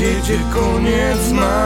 [0.00, 1.60] dieťa koniec má.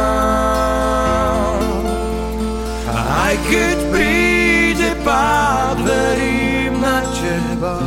[2.91, 7.79] Aj keď príde pád, verím na teba.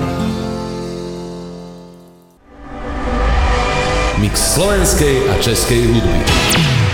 [4.23, 6.86] Mix slovenskej a českej hudby.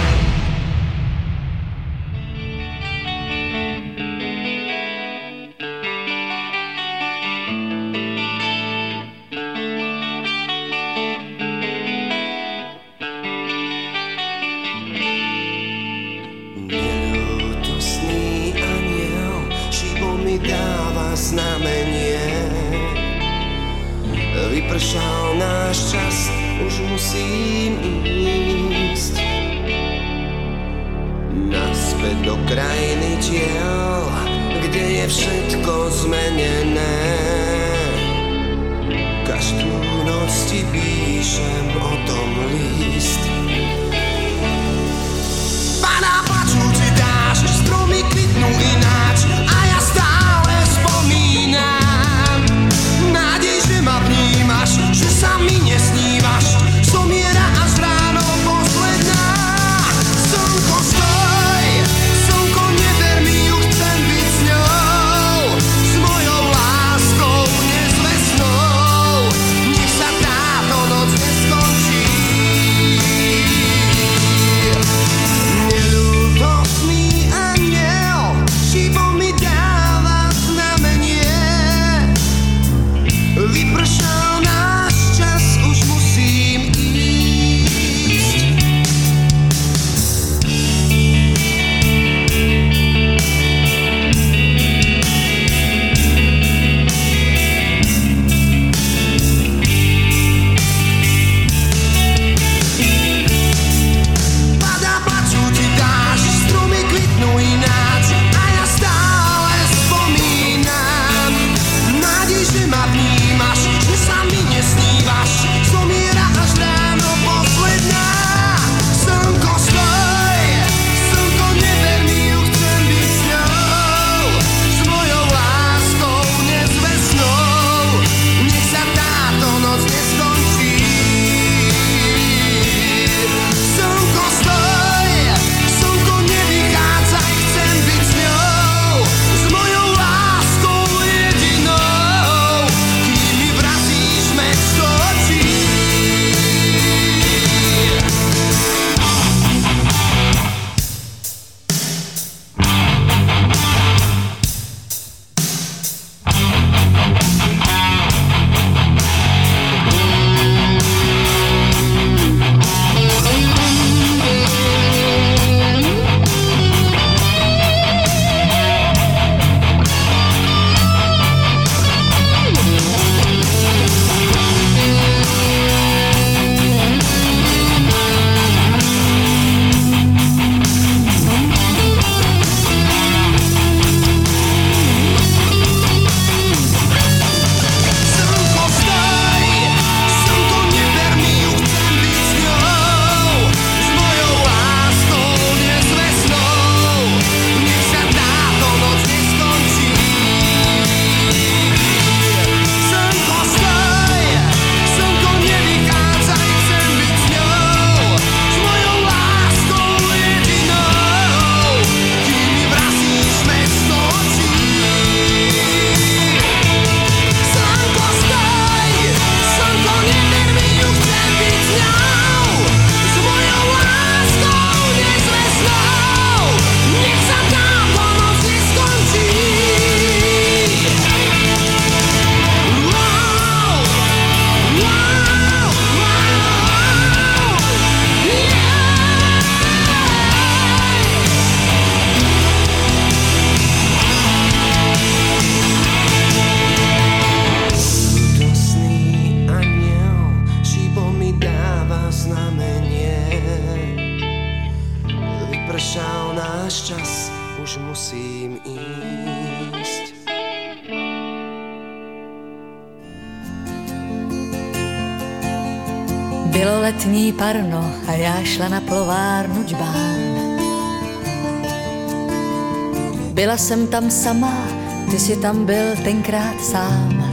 [273.54, 274.68] Byla jsem tam sama,
[275.12, 277.24] ty si tam byl tenkrát sám.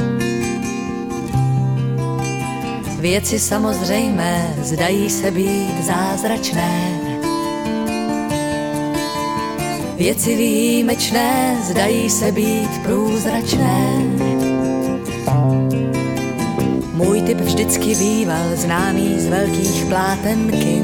[2.99, 7.01] Věci samozřejmé zdají se být zázračné.
[9.97, 13.87] Věci výjimečné zdají se být průzračné.
[16.95, 20.83] Můj typ vždycky býval známý z velkých plátenky.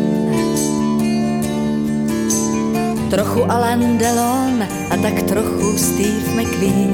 [3.10, 6.90] Trochu Alan Delon, tak trochu Steve McQueen.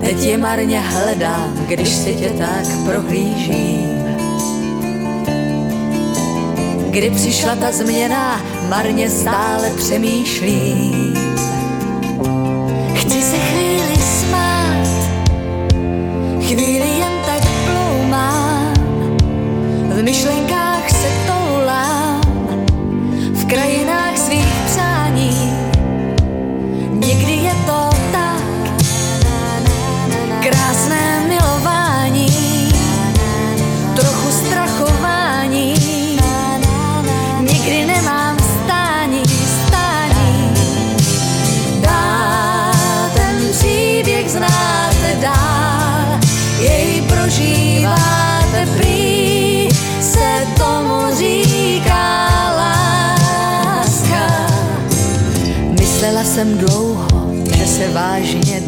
[0.00, 4.04] Teď je marně hledám, když si tě tak prohlížím.
[6.90, 11.33] Kdy přišla ta změna, marně stále přemýšlím.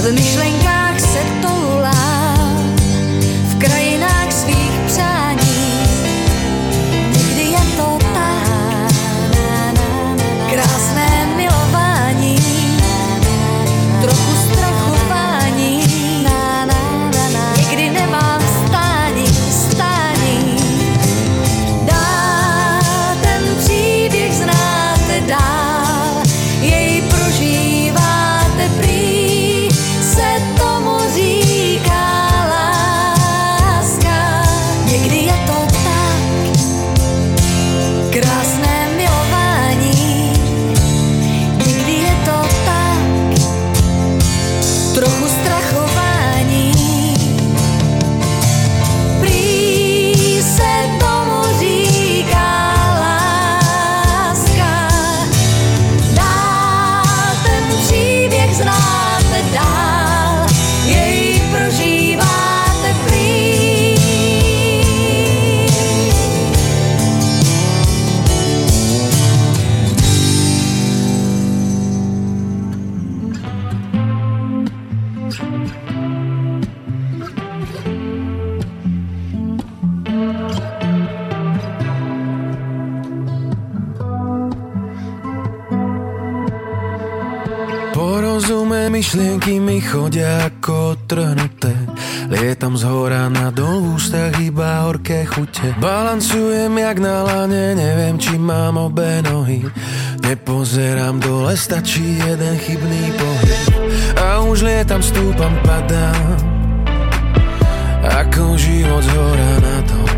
[0.00, 0.59] V
[105.40, 106.36] stúpam, padám
[108.04, 109.08] Ako život z
[109.64, 110.12] na dol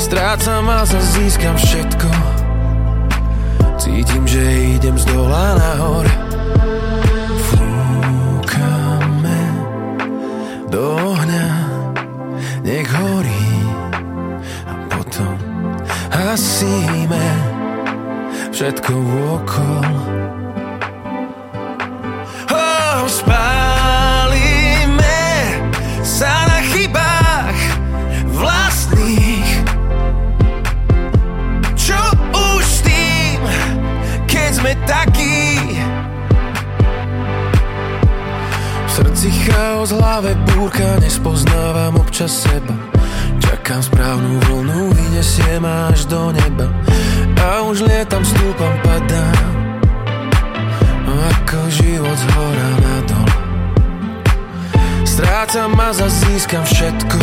[0.00, 2.08] Strácam a získam všetko.
[3.76, 4.40] Cítim, že
[4.76, 6.04] idem z dola nahor.
[7.48, 9.40] Fúkame
[10.68, 11.48] do ohňa
[12.64, 13.48] Nech horí.
[14.68, 15.36] A potom
[16.12, 17.24] hasíme
[18.52, 18.92] Všetko
[19.40, 19.81] okol
[40.12, 42.76] hlave búrka, nespoznávam občas seba.
[43.40, 46.68] Čakám správnu vlnu, vyniesie ma až do neba.
[47.40, 49.48] A už lietam, stúpam, padám.
[51.08, 53.30] Ako život z hora na dol.
[55.08, 57.16] Strácam a získam všetko.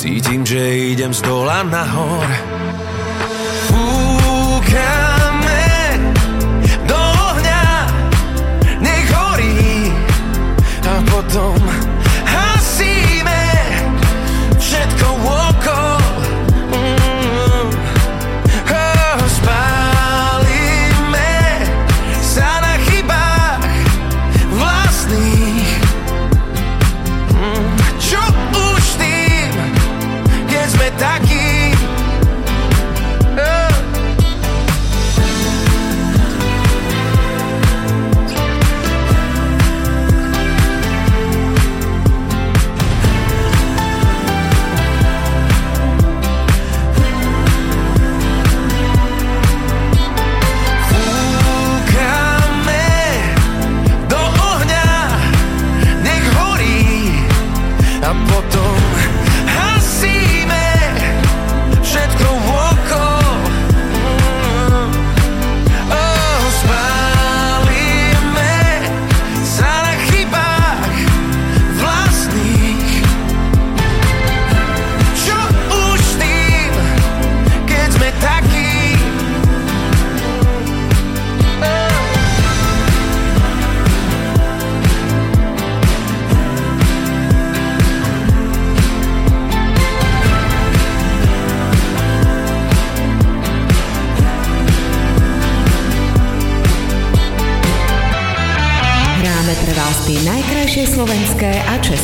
[0.00, 2.24] Cítim, že idem z dola nahor.
[3.68, 5.09] Fúkame
[11.36, 11.69] a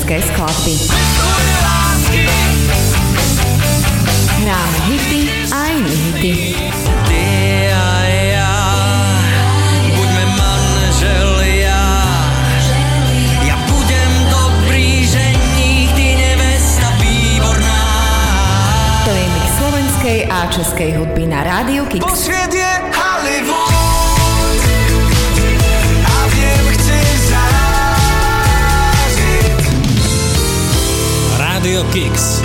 [0.06, 0.85] a české
[31.96, 32.44] Kix.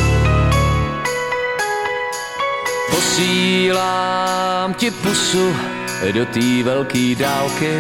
[2.91, 5.55] Posílám ti pusu
[6.11, 7.75] do té velký dálky.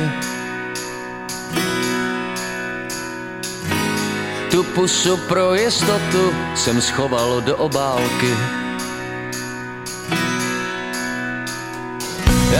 [4.51, 8.35] Tu pusu pro jistotu jsem schoval do obálky.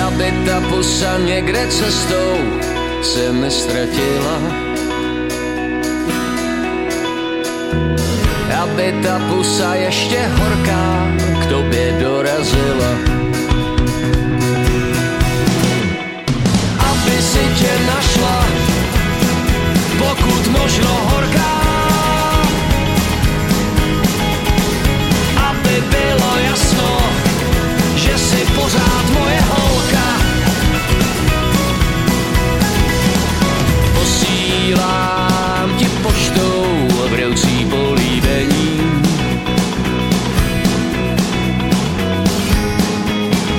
[0.08, 2.38] Aby ta pusa někde cestou
[3.02, 4.71] se nestratila.
[8.72, 11.08] Aby ta pusa ještě horká
[11.42, 12.92] k tobě dorazila.
[16.80, 18.46] Aby si tě našla,
[20.00, 21.61] pokud možno horká.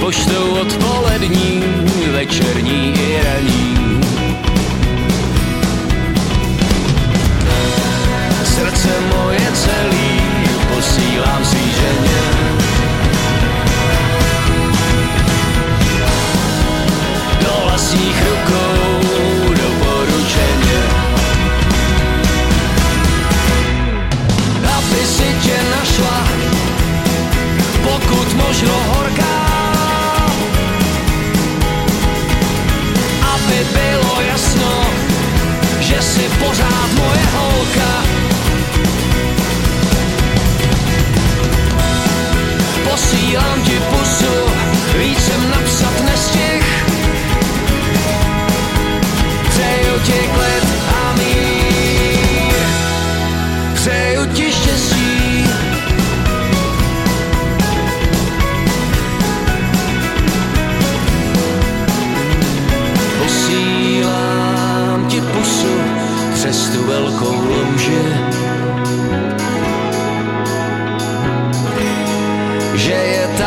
[0.02, 1.62] Poštou odpolední,
[2.12, 4.00] večerní i ranní.
[8.44, 10.20] Srdce moje celý
[10.74, 12.22] posílám si ženě.
[17.40, 19.08] Do vlastních rukou
[19.48, 20.82] doporučeně.
[24.76, 26.28] Aby si tě našla,
[27.82, 28.91] pokud možno
[36.12, 38.04] si pořád moje holka.
[42.90, 44.34] Posílám ti pusu,
[44.98, 46.21] víc jsem napsat nestih.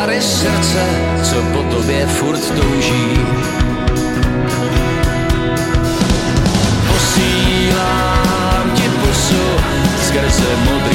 [0.06, 0.86] Tady srdce,
[1.22, 3.18] co po tobě furt touží.
[6.92, 9.42] Posílám ti pusu
[10.06, 10.85] skrze modrý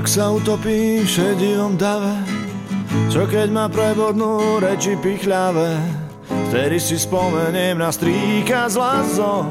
[0.00, 2.24] ak sa utopí v šedivom dave
[3.12, 5.76] Čo keď ma prebodnú reči pichľavé
[6.48, 9.44] Vtedy si spomeniem na strýka z lazo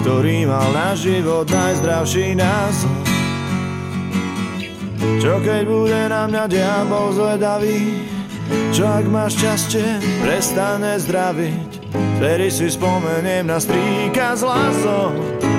[0.00, 2.96] Ktorý mal na život najzdravší názor
[5.20, 8.00] Čo keď bude na mňa diabol zvedavý
[8.72, 11.92] Čo ak ma šťastie prestane zdraviť.
[12.16, 15.12] Vtedy si spomeniem na strýka z lazo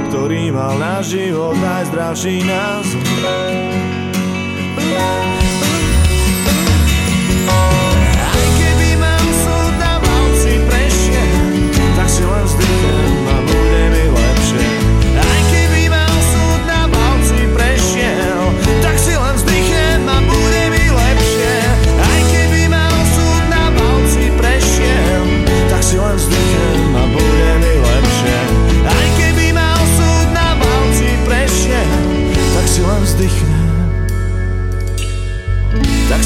[0.09, 3.10] Ktorý mal na život najzdravší názor
[5.01, 5.30] Aj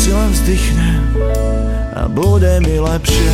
[0.06, 1.02] si len vzdychnem
[1.98, 3.32] a bude mi lepšie.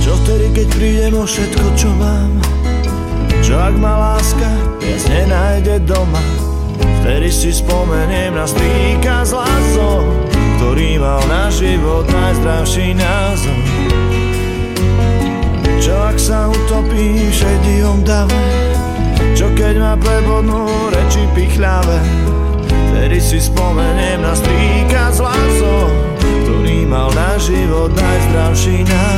[0.00, 2.40] Čo vtedy, keď prídem o všetko, čo mám?
[3.44, 4.48] Čo ak ma láska
[4.80, 6.24] viac nenájde doma?
[7.04, 10.17] Vtedy si spomeniem na strýka z lásou
[10.58, 13.62] ktorý mal na život najzdravší názor.
[15.78, 18.34] Čo ak sa utopí v šediom dave?
[19.38, 22.02] Čo keď ma prebodnú reči pichľavé?
[22.90, 25.86] Vtedy si spomeniem na strýka z lásou,
[26.18, 29.17] ktorý mal na život najzdravší názor.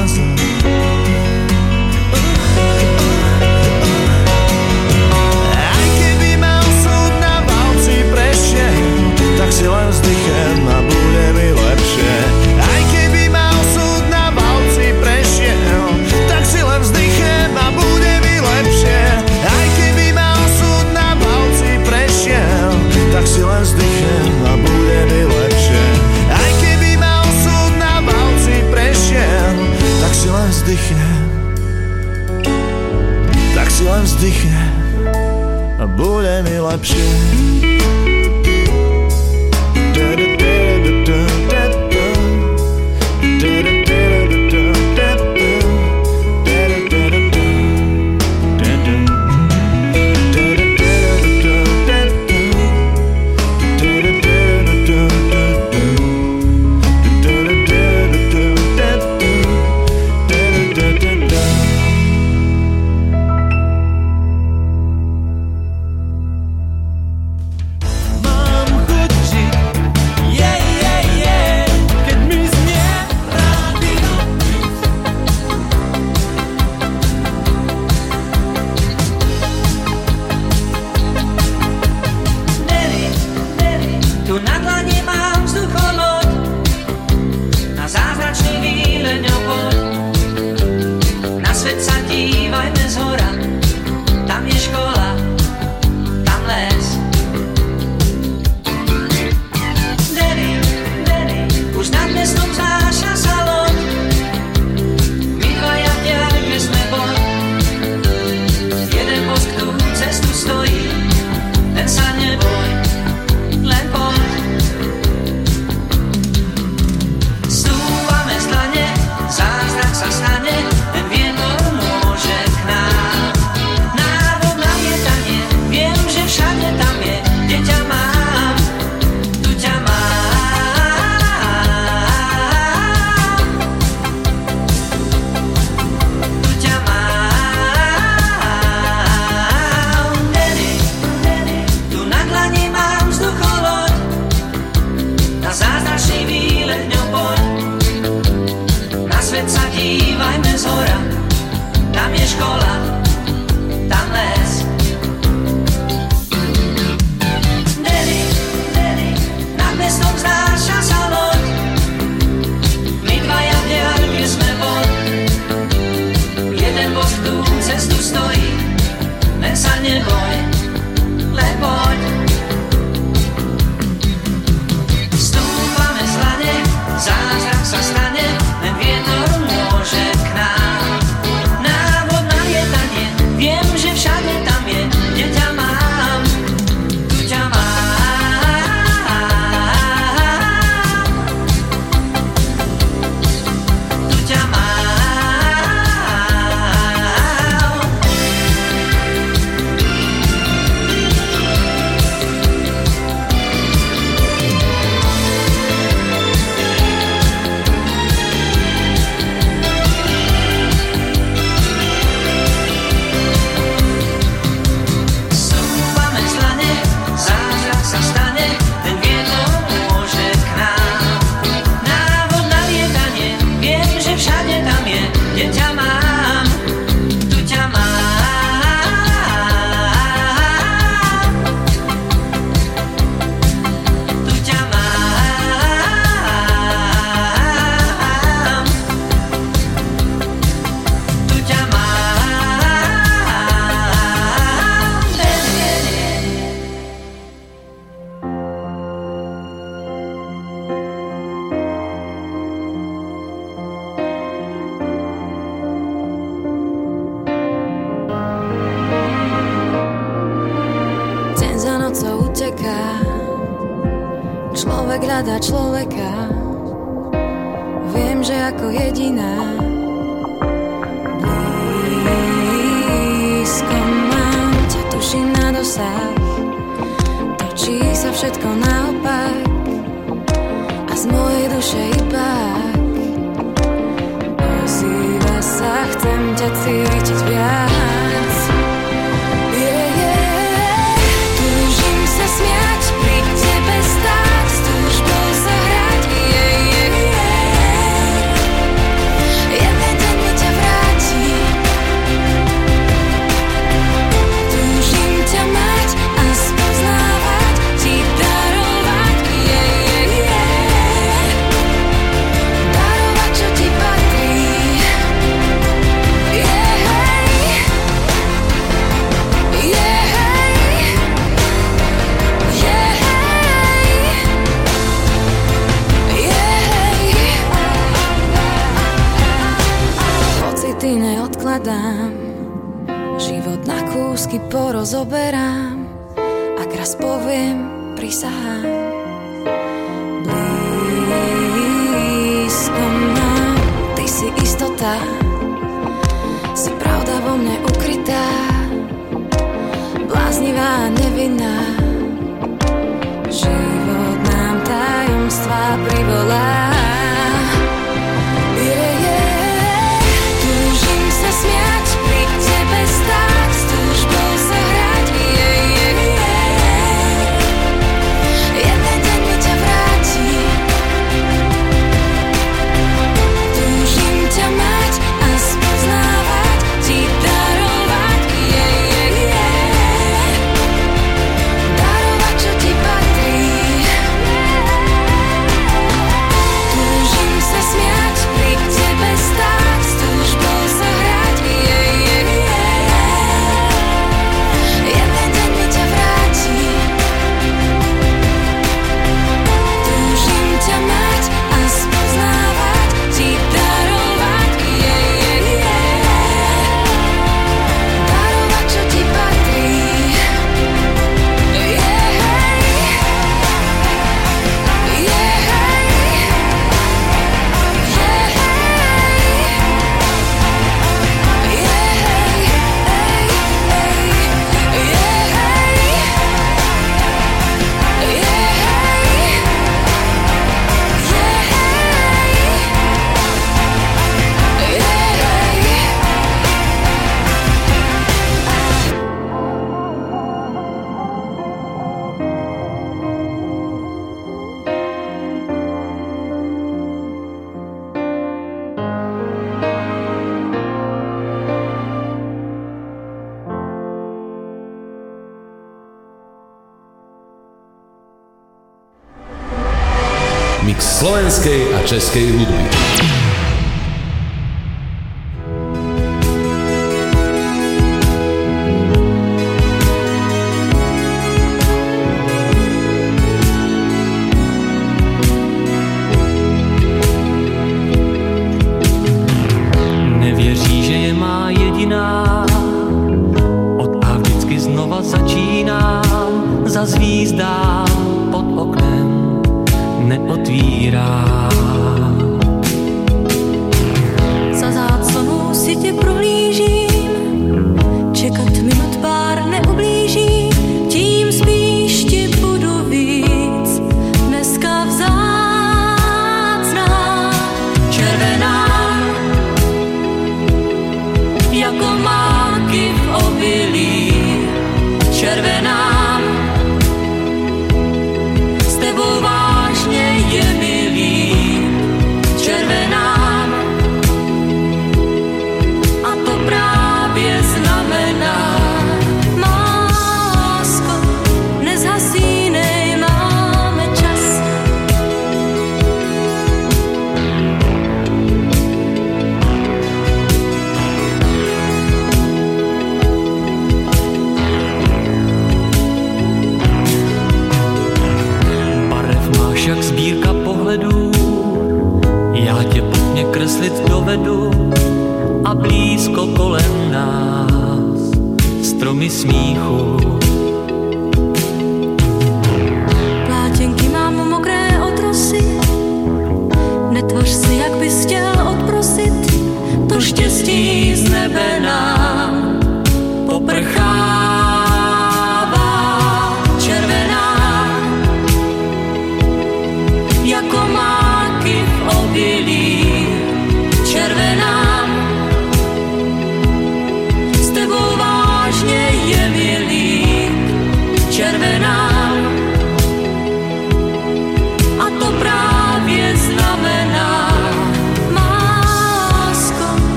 [460.70, 463.30] Mix slovenskej a českej hudby.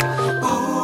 [0.00, 0.77] Ooh.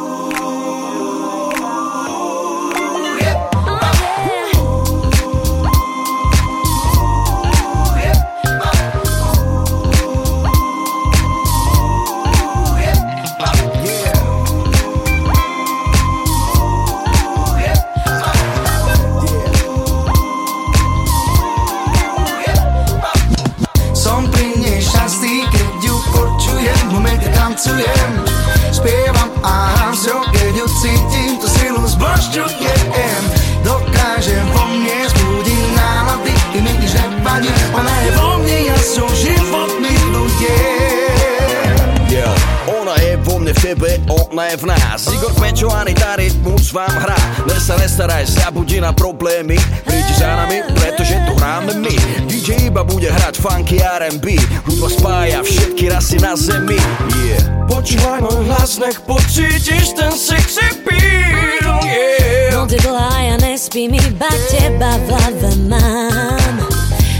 [58.75, 62.51] snech pocítiš ten sexy feel, yeah.
[62.51, 62.75] No ty
[63.23, 66.55] ja nespím, iba teba v hlave mám.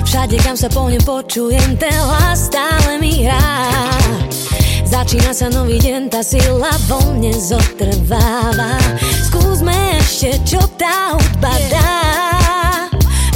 [0.03, 3.71] Všade, kam sa po ňom počujem, ten hlas stále mi hrá.
[4.83, 8.75] Začína sa nový deň, tá sila vo mne zotrváva.
[9.31, 9.71] Skúsme
[10.03, 11.95] ešte, čo tá hudba dá.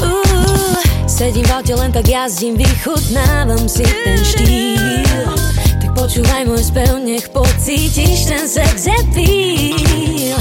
[0.04, 0.76] Uh,
[1.08, 5.48] sedím v aute, len tak jazdím, vychutnávam si ten štýl.
[5.99, 10.39] Počúvaj môj spev, nech pocítiš ten sex appeal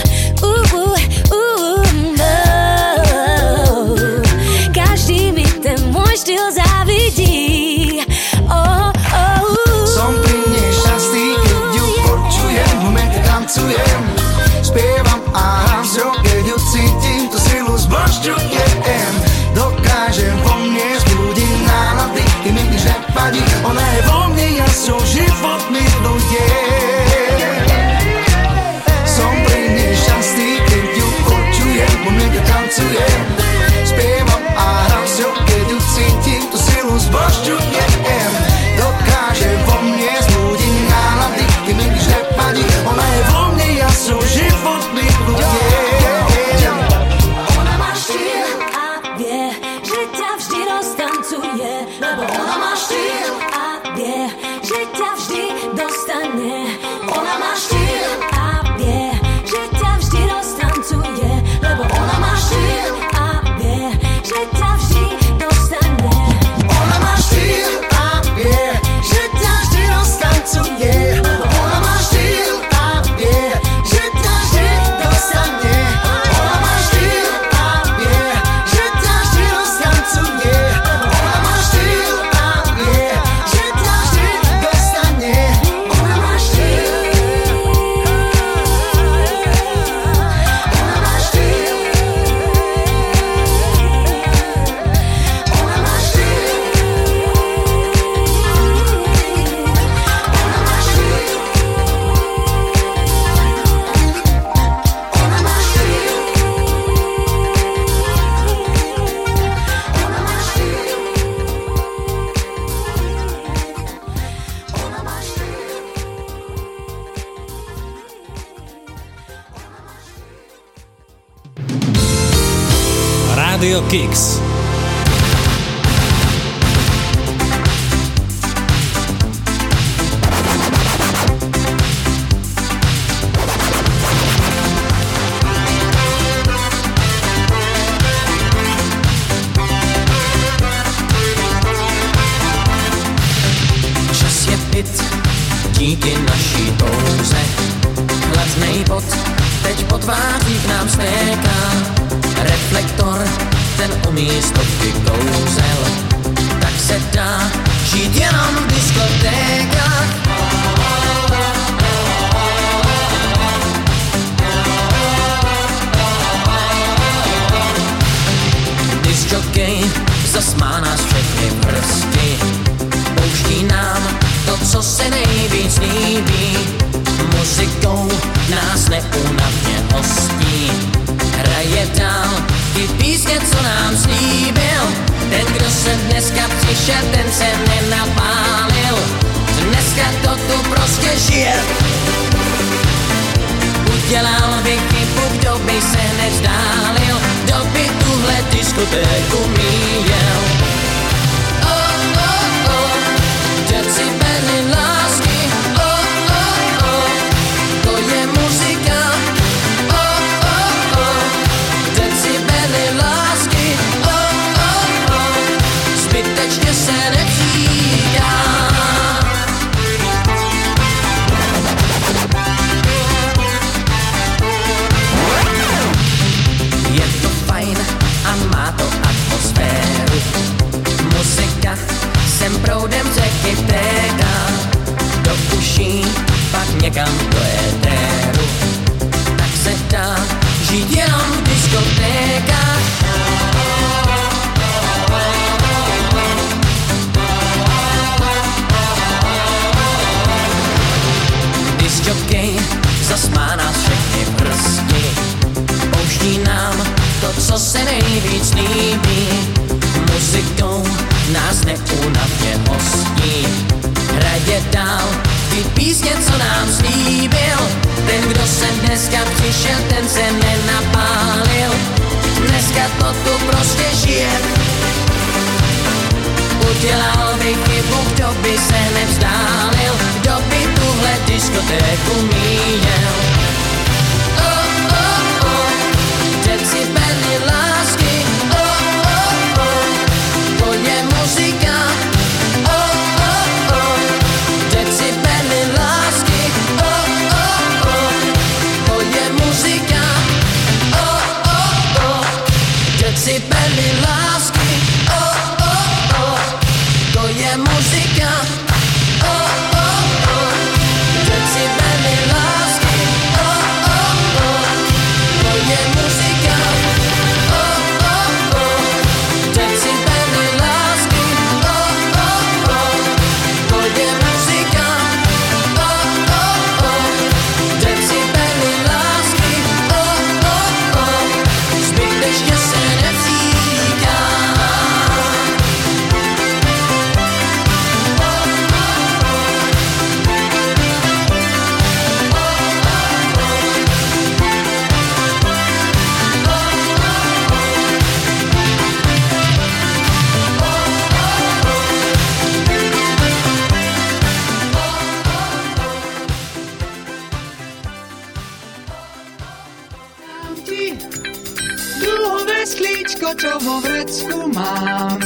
[363.49, 365.17] čo vo vrecku mám.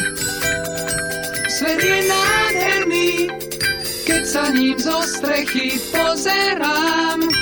[1.51, 3.11] Svet je nádherný,
[4.07, 7.42] keď sa ním zo strechy pozerám.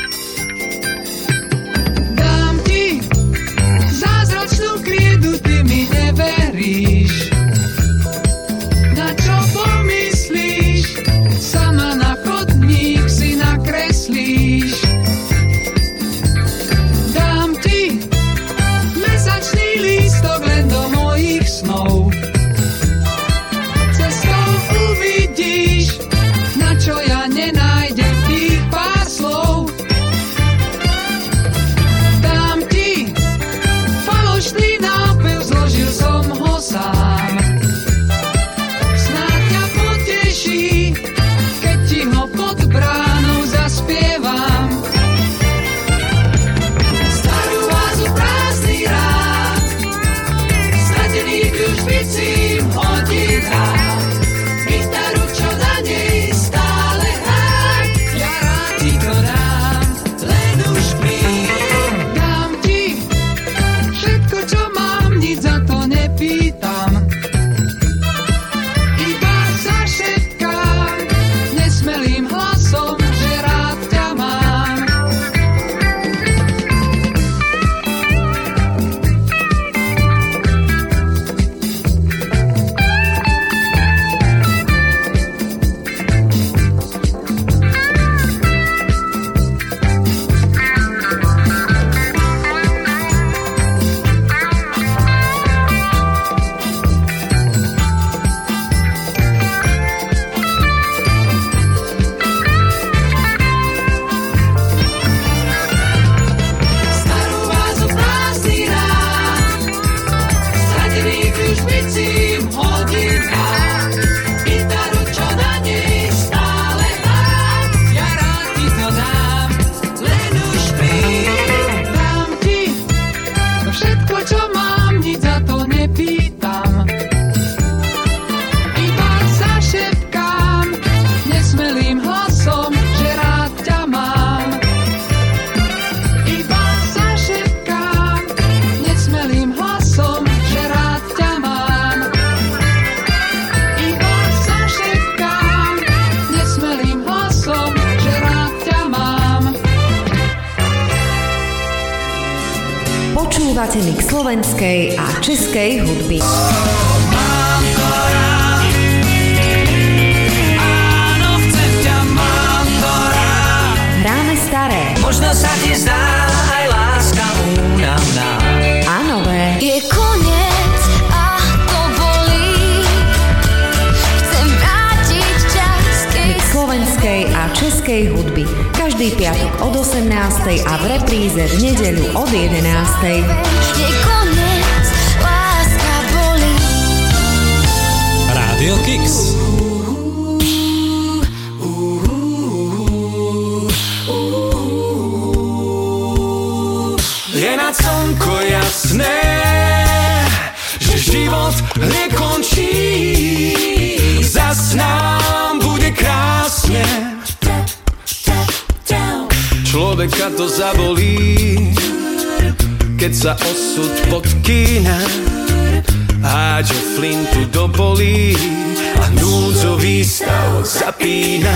[220.11, 221.55] Stav zapína.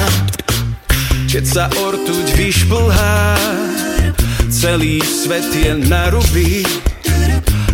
[1.26, 3.34] Keď sa ortuť vyšplhá,
[4.46, 6.62] celý svet je na ruby.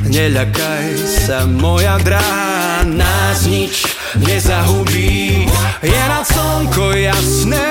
[0.09, 3.85] Neľakaj sa, moja drahá, nás nič
[4.25, 5.45] nezahubí.
[5.85, 7.69] Je na slnko jasné,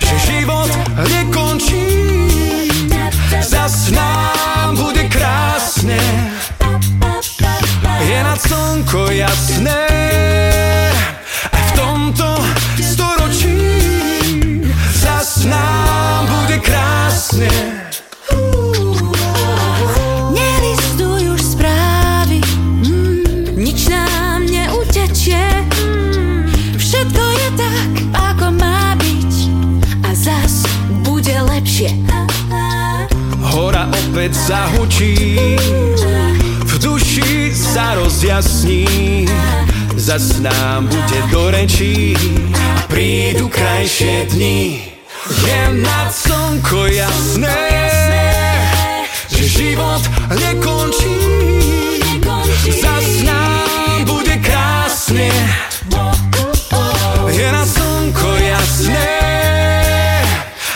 [0.00, 1.84] že život nekončí.
[3.44, 6.00] Zas nám bude krásne.
[8.00, 10.03] Je na slnko jasné,
[17.34, 17.50] krásne.
[20.30, 22.38] Nelistuj už správy,
[22.86, 25.42] mm, nič nám neutečie.
[25.82, 26.46] Mm,
[26.78, 29.34] všetko je tak, ako má byť
[30.06, 30.66] a zas
[31.02, 31.90] bude lepšie.
[33.54, 35.14] Hora opäť zahučí,
[36.66, 39.26] v duši sa rozjasní,
[39.94, 42.18] zas nám bude do rečí
[42.74, 44.93] a prídu krajšie dni.
[45.24, 47.64] Je nad slnko jasné,
[49.32, 50.04] že život
[50.36, 51.16] nekončí,
[52.68, 55.32] zas nám bude krásne.
[57.32, 59.16] Je na slnko jasné,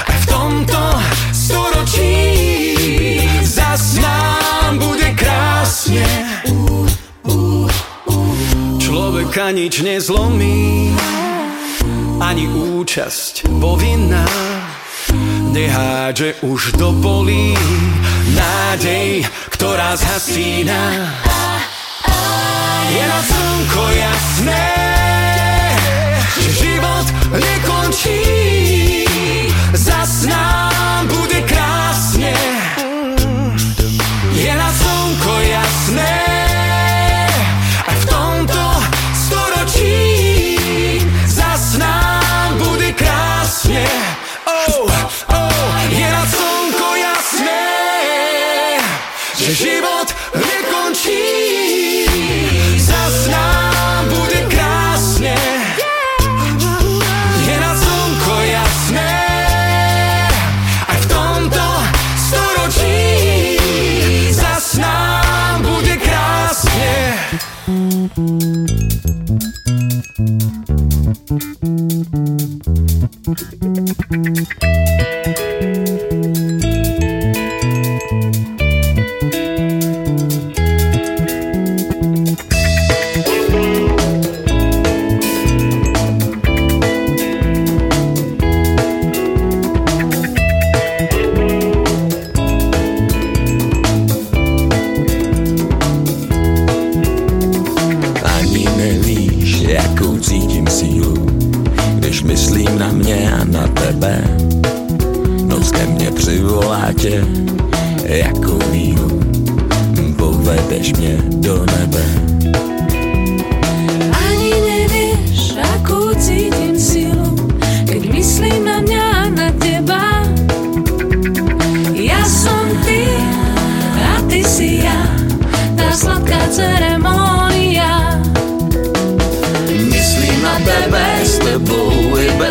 [0.09, 0.81] v tomto
[1.29, 2.17] storočí
[3.45, 6.09] zas nám bude krásne.
[8.81, 10.97] Človeka nič nezlomí,
[12.19, 14.27] ani účasť povinná.
[15.55, 17.57] Nehádže už do polí
[18.35, 19.25] nádej,
[19.55, 20.83] ktorá zhasína.
[22.89, 24.69] Je na slnko jasné,
[26.41, 28.21] že život nekončí.
[29.73, 32.33] Zas nám bude krásne.
[34.33, 34.88] Je na slnko
[71.29, 71.53] Thank
[74.63, 75.18] you.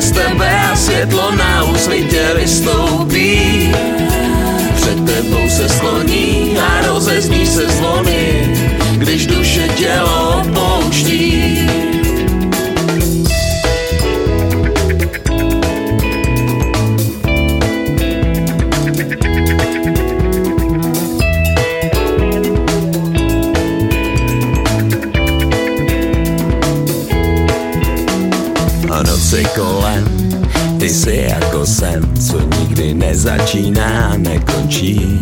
[0.07, 3.71] Bez tebe a světlo na úsvitě vystoupí.
[4.75, 8.53] Před tebou se skloní a rozezní se zvony,
[8.97, 11.66] když duše tělo opouští.
[33.37, 35.19] Nikdy nezačíná, nekončí.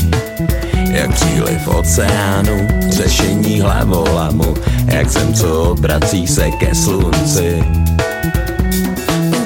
[0.92, 4.54] Jak příliv oceánu, řešení hlavolamu,
[4.86, 7.64] jak zem, co obrací se ke slunci.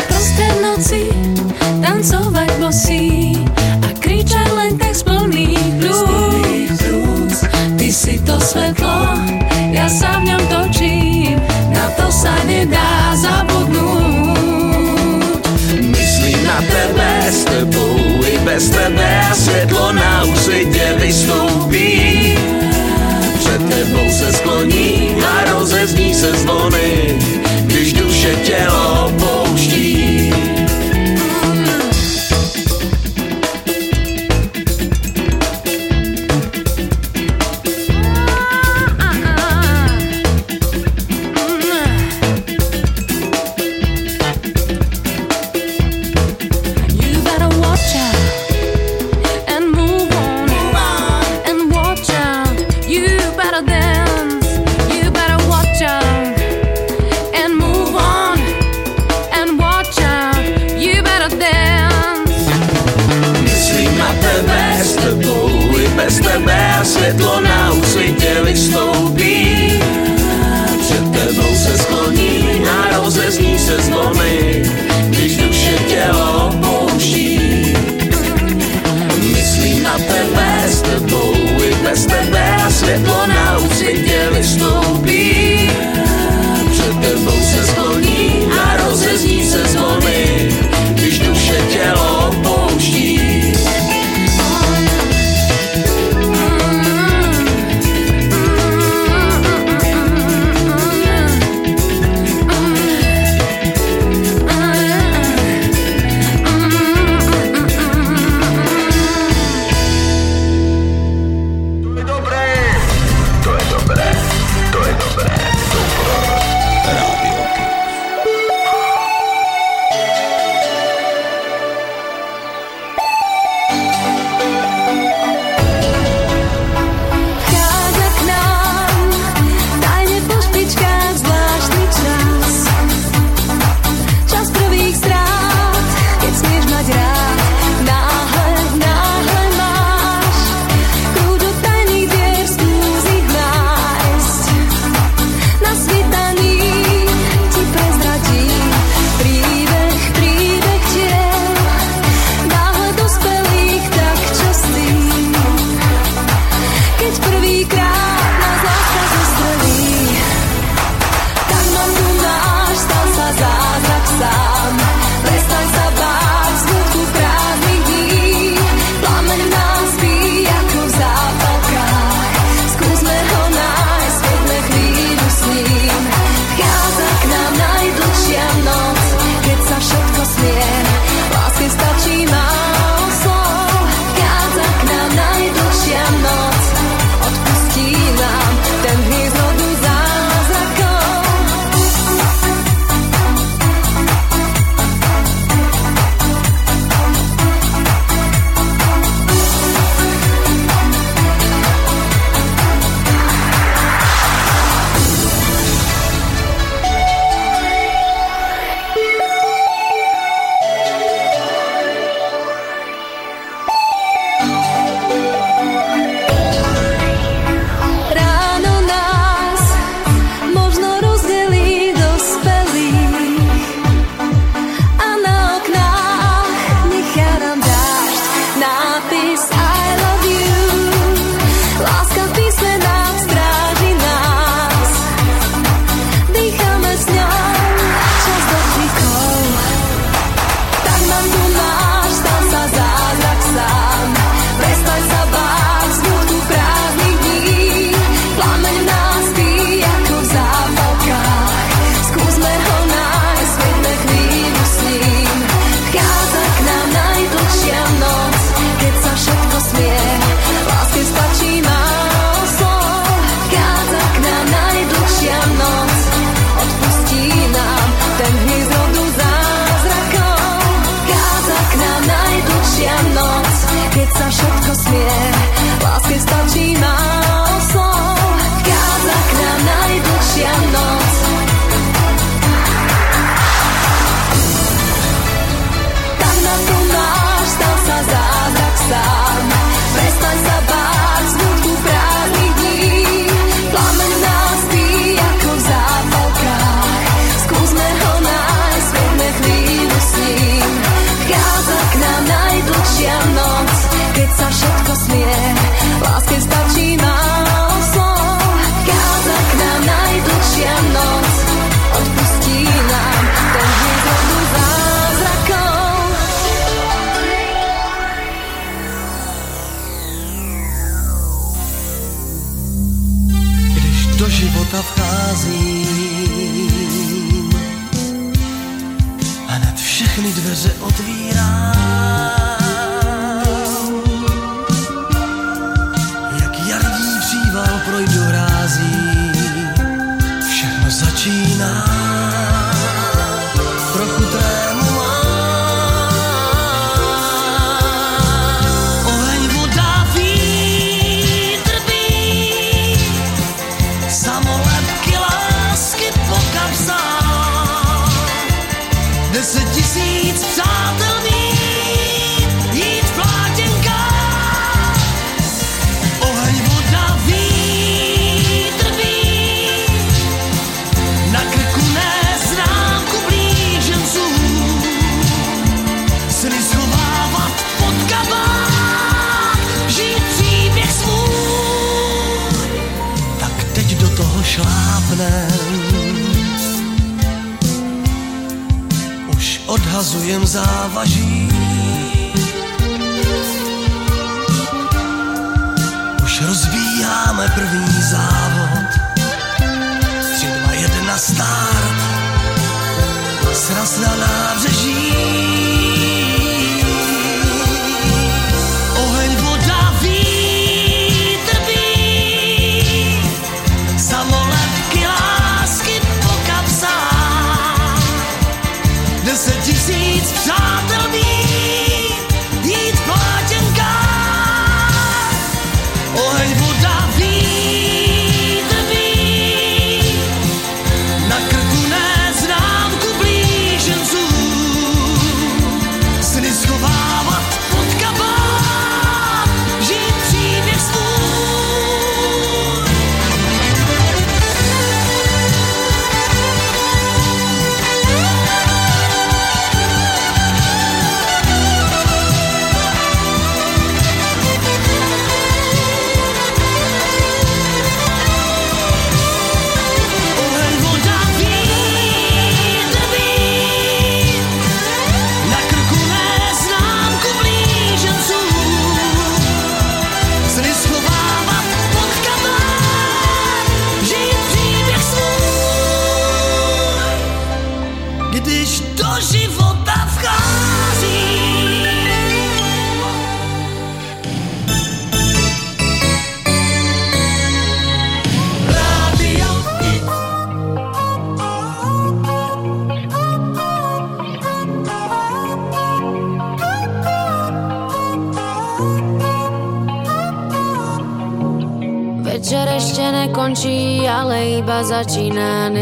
[0.08, 1.10] Prostred noci
[1.82, 3.38] tancovať bosí
[3.82, 7.34] a kričať len tak z plných plúc.
[7.78, 9.18] Ty si to svetlo,
[9.72, 11.42] ja sa v ňom točím,
[11.74, 14.70] na to sa nedá zabudnúť.
[15.82, 17.99] Myslím na tebe, s tebou
[18.50, 22.38] bez tebe světlo na úsvitě vystoupí.
[23.40, 27.18] Před tebou se skloní a rozezní se zvony,
[27.66, 29.09] když duše tělo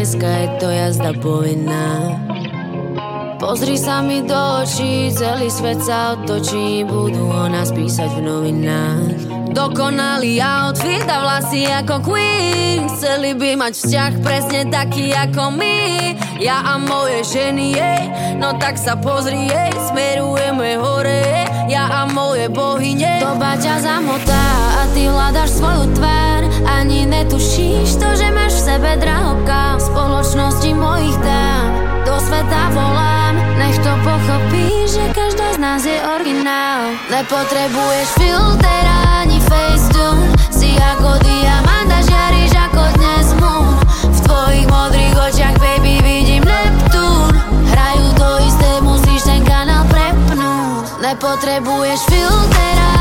[0.08, 2.16] Dneska je to jazda povinná.
[3.36, 9.04] Pozri sa mi do očí, celý svet sa otočí Budú o nás písať v novinách.
[9.52, 12.88] Dokonalý outfit a vlasy ako Queen.
[12.88, 16.16] Chceli by mať vzťah presne taký ako my.
[16.40, 18.04] Ja a moje ženy, jej
[18.40, 23.20] No tak sa pozri, jej Smerujeme hore, Ja a moje bohyne.
[23.20, 26.27] Doba ťa zamotá a ty hľadaš svoju tvár
[26.66, 31.68] Ani netušíš to, že máš v sebe drahokám V spoločnosti mojich dám.
[32.02, 36.94] Do sveta volám Nech to pochopí, že každá z nás je originál.
[37.10, 38.84] Nepotrebuješ filter
[39.18, 43.76] ani facetune Si ako diamant a žiariš ako dnes moon.
[44.08, 47.30] V tvojich modrých očiach, baby, vidím Neptún
[47.68, 51.02] Hrajú to isté, musíš ten kanál prepnúť.
[51.04, 52.97] Nepotrebuješ filter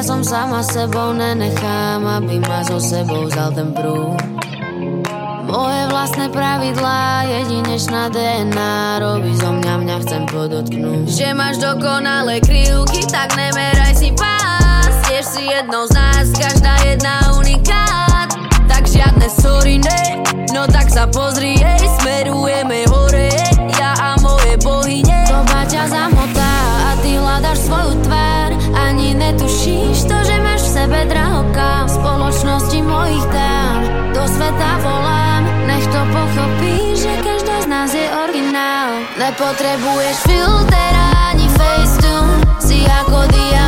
[0.00, 4.16] preteká, som sama sebou nenechám, aby ma so sebou vzal ten prúd.
[5.44, 11.10] Moje vlastné pravidlá, jedinečná DNA Robí zo mňa, mňa chcem podotknúť.
[11.10, 14.94] Že máš dokonalé krivky, tak nemeraj si pás.
[15.10, 18.30] Tiež si jednou z nás, každá jedna unikát.
[18.70, 20.22] Tak žiadne sorry, ne?
[20.54, 23.34] No tak sa pozri, jej, smerujeme hore.
[23.74, 25.26] Ja a moje bohyne.
[25.26, 26.52] Doba ťa zamotá
[26.86, 27.89] a ty hľadaš svoju
[29.30, 33.80] netušíš to, že máš v sebe drahokám V spoločnosti mojich dám.
[34.10, 35.42] Do sveta volám.
[35.70, 39.06] Nech to pochopí, že každá z nás je originál.
[39.14, 40.92] Nepotrebuješ filter
[41.30, 43.59] ani facetune Si ako diamant